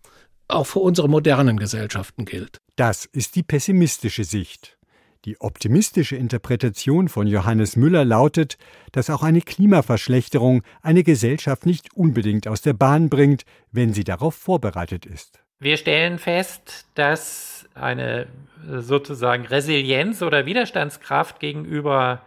auch 0.47 0.65
für 0.65 0.79
unsere 0.79 1.07
modernen 1.07 1.57
Gesellschaften 1.57 2.25
gilt. 2.25 2.57
Das 2.75 3.05
ist 3.05 3.35
die 3.35 3.43
pessimistische 3.43 4.23
Sicht. 4.23 4.78
Die 5.25 5.41
optimistische 5.41 6.15
Interpretation 6.15 7.09
von 7.09 7.27
Johannes 7.27 7.75
Müller 7.75 8.05
lautet, 8.05 8.57
dass 8.93 9.09
auch 9.09 9.21
eine 9.21 9.41
Klimaverschlechterung 9.41 10.63
eine 10.81 11.03
Gesellschaft 11.03 11.65
nicht 11.65 11.93
unbedingt 11.93 12.47
aus 12.47 12.61
der 12.61 12.71
Bahn 12.71 13.09
bringt, 13.09 13.43
wenn 13.71 13.93
sie 13.93 14.05
darauf 14.05 14.35
vorbereitet 14.35 15.05
ist. 15.05 15.43
Wir 15.59 15.75
stellen 15.75 16.19
fest, 16.19 16.87
dass 16.95 17.67
eine 17.75 18.27
sozusagen 18.65 19.45
Resilienz 19.45 20.21
oder 20.21 20.45
Widerstandskraft 20.45 21.41
gegenüber 21.41 22.21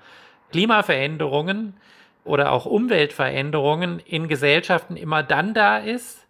Klimaveränderungen 0.51 1.75
oder 2.25 2.53
auch 2.53 2.67
Umweltveränderungen 2.67 4.01
in 4.01 4.29
Gesellschaften 4.29 4.97
immer 4.97 5.23
dann 5.23 5.55
da 5.55 5.79
ist, 5.79 6.22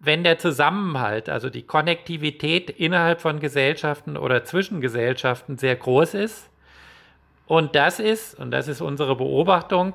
wenn 0.00 0.24
der 0.24 0.38
Zusammenhalt, 0.38 1.28
also 1.28 1.50
die 1.50 1.62
Konnektivität 1.62 2.70
innerhalb 2.70 3.20
von 3.20 3.38
Gesellschaften 3.38 4.16
oder 4.16 4.44
zwischen 4.44 4.80
Gesellschaften 4.80 5.58
sehr 5.58 5.76
groß 5.76 6.14
ist 6.14 6.50
Und 7.46 7.74
das 7.74 8.00
ist, 8.00 8.38
und 8.38 8.50
das 8.50 8.68
ist 8.68 8.80
unsere 8.80 9.16
Beobachtung, 9.16 9.94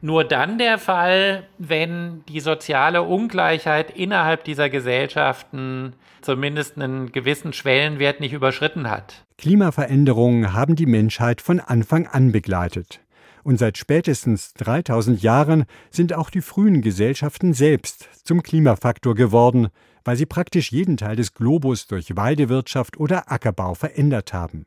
nur 0.00 0.22
dann 0.22 0.58
der 0.58 0.78
Fall, 0.78 1.44
wenn 1.58 2.24
die 2.28 2.40
soziale 2.40 3.02
Ungleichheit 3.02 3.90
innerhalb 3.96 4.44
dieser 4.44 4.70
Gesellschaften 4.70 5.94
zumindest 6.20 6.76
einen 6.76 7.10
gewissen 7.10 7.52
Schwellenwert 7.52 8.20
nicht 8.20 8.32
überschritten 8.32 8.88
hat. 8.90 9.24
Klimaveränderungen 9.38 10.52
haben 10.52 10.76
die 10.76 10.86
Menschheit 10.86 11.40
von 11.40 11.58
Anfang 11.58 12.06
an 12.06 12.32
begleitet. 12.32 13.00
Und 13.44 13.58
seit 13.58 13.76
spätestens 13.76 14.54
3000 14.54 15.22
Jahren 15.22 15.66
sind 15.90 16.14
auch 16.14 16.30
die 16.30 16.40
frühen 16.40 16.80
Gesellschaften 16.80 17.52
selbst 17.52 18.08
zum 18.24 18.42
Klimafaktor 18.42 19.14
geworden, 19.14 19.68
weil 20.02 20.16
sie 20.16 20.26
praktisch 20.26 20.72
jeden 20.72 20.96
Teil 20.96 21.14
des 21.14 21.34
Globus 21.34 21.86
durch 21.86 22.16
Weidewirtschaft 22.16 22.96
oder 22.98 23.30
Ackerbau 23.30 23.74
verändert 23.74 24.32
haben. 24.32 24.66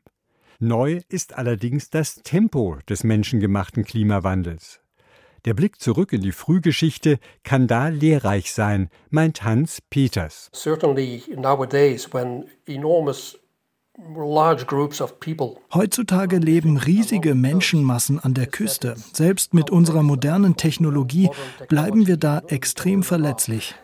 Neu 0.60 1.00
ist 1.08 1.36
allerdings 1.36 1.90
das 1.90 2.16
Tempo 2.22 2.78
des 2.88 3.02
menschengemachten 3.02 3.84
Klimawandels. 3.84 4.80
Der 5.44 5.54
Blick 5.54 5.80
zurück 5.80 6.12
in 6.12 6.20
die 6.20 6.32
Frühgeschichte 6.32 7.18
kann 7.42 7.66
da 7.66 7.88
lehrreich 7.88 8.52
sein, 8.52 8.90
meint 9.10 9.42
Hans 9.42 9.80
Peters. 9.90 10.50
Certainly 10.52 11.24
nowadays 11.36 12.12
when 12.12 12.44
enormous 12.66 13.38
Heutzutage 15.74 16.36
leben 16.38 16.76
riesige 16.76 17.34
Menschenmassen 17.34 18.20
an 18.20 18.32
der 18.32 18.46
Küste. 18.46 18.94
Selbst 19.12 19.54
mit 19.54 19.70
unserer 19.70 20.04
modernen 20.04 20.54
Technologie 20.56 21.30
bleiben 21.68 22.06
wir 22.06 22.16
da 22.16 22.40
extrem 22.46 23.02
verletzlich. 23.02 23.74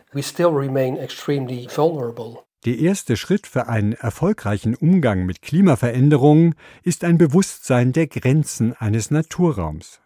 Der 2.65 2.79
erste 2.79 3.17
Schritt 3.17 3.45
für 3.45 3.67
einen 3.67 3.93
erfolgreichen 3.93 4.75
Umgang 4.75 5.25
mit 5.25 5.41
Klimaveränderungen 5.41 6.55
ist 6.83 7.03
ein 7.03 7.17
Bewusstsein 7.17 7.91
der 7.91 8.07
Grenzen 8.07 8.73
eines 8.73 9.11
Naturraums. 9.11 9.99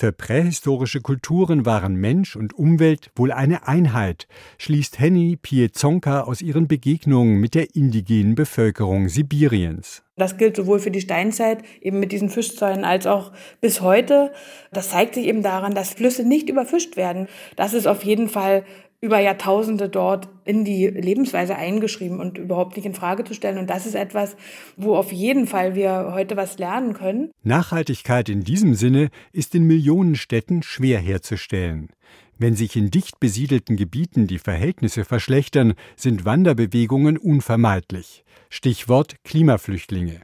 Für 0.00 0.12
prähistorische 0.12 1.00
Kulturen 1.00 1.66
waren 1.66 1.96
Mensch 1.96 2.36
und 2.36 2.56
Umwelt 2.56 3.10
wohl 3.16 3.32
eine 3.32 3.66
Einheit, 3.66 4.28
schließt 4.58 5.00
Henny 5.00 5.34
Piezonka 5.34 6.20
aus 6.20 6.40
ihren 6.40 6.68
Begegnungen 6.68 7.40
mit 7.40 7.56
der 7.56 7.74
indigenen 7.74 8.36
Bevölkerung 8.36 9.08
Sibiriens. 9.08 10.04
Das 10.14 10.36
gilt 10.36 10.54
sowohl 10.54 10.78
für 10.78 10.92
die 10.92 11.00
Steinzeit, 11.00 11.64
eben 11.80 11.98
mit 11.98 12.12
diesen 12.12 12.30
Fischzäunen, 12.30 12.84
als 12.84 13.08
auch 13.08 13.32
bis 13.60 13.80
heute. 13.80 14.32
Das 14.70 14.90
zeigt 14.90 15.16
sich 15.16 15.26
eben 15.26 15.42
daran, 15.42 15.74
dass 15.74 15.94
Flüsse 15.94 16.22
nicht 16.22 16.48
überfischt 16.48 16.96
werden. 16.96 17.26
Das 17.56 17.74
ist 17.74 17.88
auf 17.88 18.04
jeden 18.04 18.28
Fall 18.28 18.64
über 19.00 19.20
Jahrtausende 19.20 19.88
dort 19.88 20.28
in 20.44 20.64
die 20.64 20.86
Lebensweise 20.86 21.54
eingeschrieben 21.54 22.18
und 22.20 22.36
überhaupt 22.36 22.76
nicht 22.76 22.84
in 22.84 22.94
Frage 22.94 23.24
zu 23.24 23.34
stellen. 23.34 23.58
Und 23.58 23.70
das 23.70 23.86
ist 23.86 23.94
etwas, 23.94 24.36
wo 24.76 24.96
auf 24.96 25.12
jeden 25.12 25.46
Fall 25.46 25.74
wir 25.74 26.12
heute 26.12 26.36
was 26.36 26.58
lernen 26.58 26.94
können. 26.94 27.30
Nachhaltigkeit 27.44 28.28
in 28.28 28.42
diesem 28.42 28.74
Sinne 28.74 29.10
ist 29.32 29.54
in 29.54 29.64
Millionen 29.64 30.16
Städten 30.16 30.62
schwer 30.62 30.98
herzustellen. 30.98 31.90
Wenn 32.38 32.54
sich 32.54 32.76
in 32.76 32.90
dicht 32.90 33.20
besiedelten 33.20 33.76
Gebieten 33.76 34.26
die 34.26 34.38
Verhältnisse 34.38 35.04
verschlechtern, 35.04 35.74
sind 35.96 36.24
Wanderbewegungen 36.24 37.18
unvermeidlich. 37.18 38.24
Stichwort 38.48 39.16
Klimaflüchtlinge. 39.24 40.20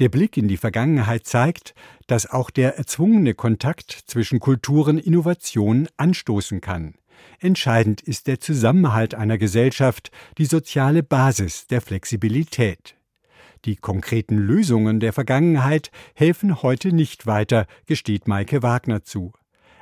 Der 0.00 0.08
Blick 0.08 0.36
in 0.36 0.48
die 0.48 0.56
Vergangenheit 0.56 1.24
zeigt, 1.26 1.74
dass 2.08 2.28
auch 2.28 2.50
der 2.50 2.76
erzwungene 2.76 3.34
Kontakt 3.34 3.92
zwischen 4.06 4.40
Kulturen 4.40 4.98
Innovationen 4.98 5.88
anstoßen 5.96 6.60
kann. 6.60 6.94
Entscheidend 7.40 8.00
ist 8.00 8.26
der 8.26 8.40
Zusammenhalt 8.40 9.14
einer 9.14 9.38
Gesellschaft, 9.38 10.10
die 10.38 10.46
soziale 10.46 11.02
Basis 11.02 11.66
der 11.66 11.80
Flexibilität. 11.80 12.96
Die 13.64 13.76
konkreten 13.76 14.36
Lösungen 14.36 15.00
der 15.00 15.12
Vergangenheit 15.12 15.90
helfen 16.14 16.62
heute 16.62 16.92
nicht 16.92 17.26
weiter, 17.26 17.66
gesteht 17.86 18.28
Maike 18.28 18.62
Wagner 18.62 19.02
zu. 19.02 19.32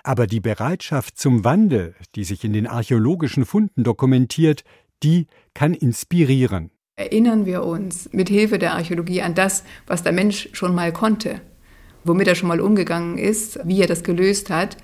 Aber 0.05 0.27
die 0.27 0.41
Bereitschaft 0.41 1.19
zum 1.19 1.45
Wandel, 1.45 1.95
die 2.15 2.25
sich 2.25 2.45
in 2.45 2.53
den 2.53 2.67
archäologischen 2.67 3.45
Funden 3.45 3.85
dokumentiert, 3.85 4.65
die 5.03 5.27
kann 5.55 5.75
inspirieren. 5.75 6.71
Erinnern 6.97 7.47
wir 7.47 7.65
uns 7.65 8.13
mit 8.13 8.29
Hilfe 8.29 8.59
der 8.59 8.75
Archäologie 8.75 9.23
an 9.23 9.35
das, 9.35 9.65
was 9.87 10.03
der 10.03 10.13
Mensch 10.13 10.49
schon 10.53 10.75
mal 10.75 10.93
konnte, 10.93 11.41
womit 12.05 12.29
er 12.29 12.35
schon 12.35 12.49
mal 12.49 12.61
umgegangen 12.61 13.19
ist, 13.19 13.59
wie 13.65 13.81
er 13.81 13.87
das 13.87 14.05
gelöst 14.05 14.51
hat, 14.51 14.77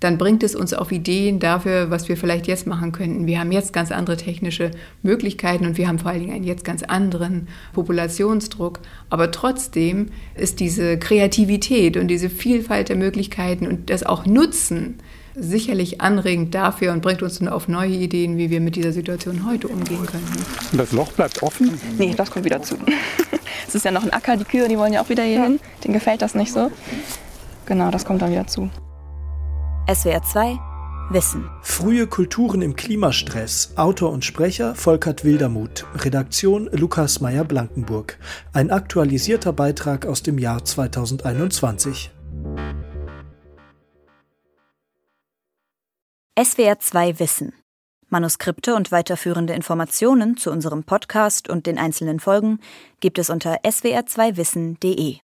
dann 0.00 0.18
bringt 0.18 0.42
es 0.42 0.54
uns 0.54 0.74
auf 0.74 0.92
Ideen 0.92 1.38
dafür, 1.38 1.90
was 1.90 2.08
wir 2.08 2.16
vielleicht 2.16 2.46
jetzt 2.46 2.66
machen 2.66 2.92
könnten. 2.92 3.26
Wir 3.26 3.40
haben 3.40 3.50
jetzt 3.50 3.72
ganz 3.72 3.90
andere 3.90 4.16
technische 4.16 4.70
Möglichkeiten 5.02 5.64
und 5.64 5.78
wir 5.78 5.88
haben 5.88 5.98
vor 5.98 6.10
allen 6.10 6.20
Dingen 6.20 6.34
einen 6.34 6.44
jetzt 6.44 6.64
ganz 6.64 6.82
anderen 6.82 7.48
Populationsdruck. 7.72 8.80
Aber 9.08 9.30
trotzdem 9.30 10.10
ist 10.34 10.60
diese 10.60 10.98
Kreativität 10.98 11.96
und 11.96 12.08
diese 12.08 12.28
Vielfalt 12.28 12.90
der 12.90 12.96
Möglichkeiten 12.96 13.66
und 13.66 13.88
das 13.88 14.04
auch 14.04 14.26
Nutzen 14.26 14.98
sicherlich 15.34 16.00
anregend 16.00 16.54
dafür 16.54 16.92
und 16.92 17.02
bringt 17.02 17.22
uns 17.22 17.46
auf 17.46 17.68
neue 17.68 17.90
Ideen, 17.90 18.38
wie 18.38 18.50
wir 18.50 18.60
mit 18.60 18.76
dieser 18.76 18.92
Situation 18.92 19.46
heute 19.46 19.68
umgehen 19.68 20.04
könnten. 20.06 20.44
Und 20.72 20.78
das 20.78 20.92
Loch 20.92 21.12
bleibt 21.12 21.42
offen? 21.42 21.78
Nee, 21.98 22.14
das 22.16 22.30
kommt 22.30 22.44
wieder 22.44 22.62
zu. 22.62 22.76
Es 23.68 23.74
ist 23.74 23.84
ja 23.84 23.90
noch 23.90 24.04
ein 24.04 24.12
Acker, 24.12 24.36
die 24.36 24.44
Kühe, 24.44 24.68
die 24.68 24.78
wollen 24.78 24.92
ja 24.92 25.02
auch 25.02 25.08
wieder 25.08 25.24
hier 25.24 25.42
hin. 25.42 25.58
Denen 25.82 25.94
gefällt 25.94 26.22
das 26.22 26.36
nicht 26.36 26.52
so. 26.52 26.70
Genau, 27.66 27.90
das 27.90 28.04
kommt 28.04 28.22
dann 28.22 28.30
wieder 28.30 28.46
zu. 28.46 28.70
SWR 29.88 30.20
2 30.20 30.58
Wissen. 31.10 31.48
Frühe 31.62 32.08
Kulturen 32.08 32.60
im 32.60 32.74
Klimastress. 32.74 33.74
Autor 33.76 34.10
und 34.10 34.24
Sprecher 34.24 34.74
Volkert 34.74 35.24
Wildermuth. 35.24 35.86
Redaktion 35.94 36.68
Lukas 36.72 37.20
Meyer-Blankenburg. 37.20 38.18
Ein 38.52 38.72
aktualisierter 38.72 39.52
Beitrag 39.52 40.04
aus 40.04 40.24
dem 40.24 40.38
Jahr 40.38 40.64
2021. 40.64 42.10
SWR 46.36 46.80
2 46.80 47.20
Wissen. 47.20 47.52
Manuskripte 48.08 48.74
und 48.74 48.90
weiterführende 48.90 49.52
Informationen 49.52 50.36
zu 50.36 50.50
unserem 50.50 50.82
Podcast 50.82 51.48
und 51.48 51.66
den 51.66 51.78
einzelnen 51.78 52.18
Folgen 52.18 52.58
gibt 52.98 53.20
es 53.20 53.30
unter 53.30 53.60
swr2wissen.de. 53.60 55.18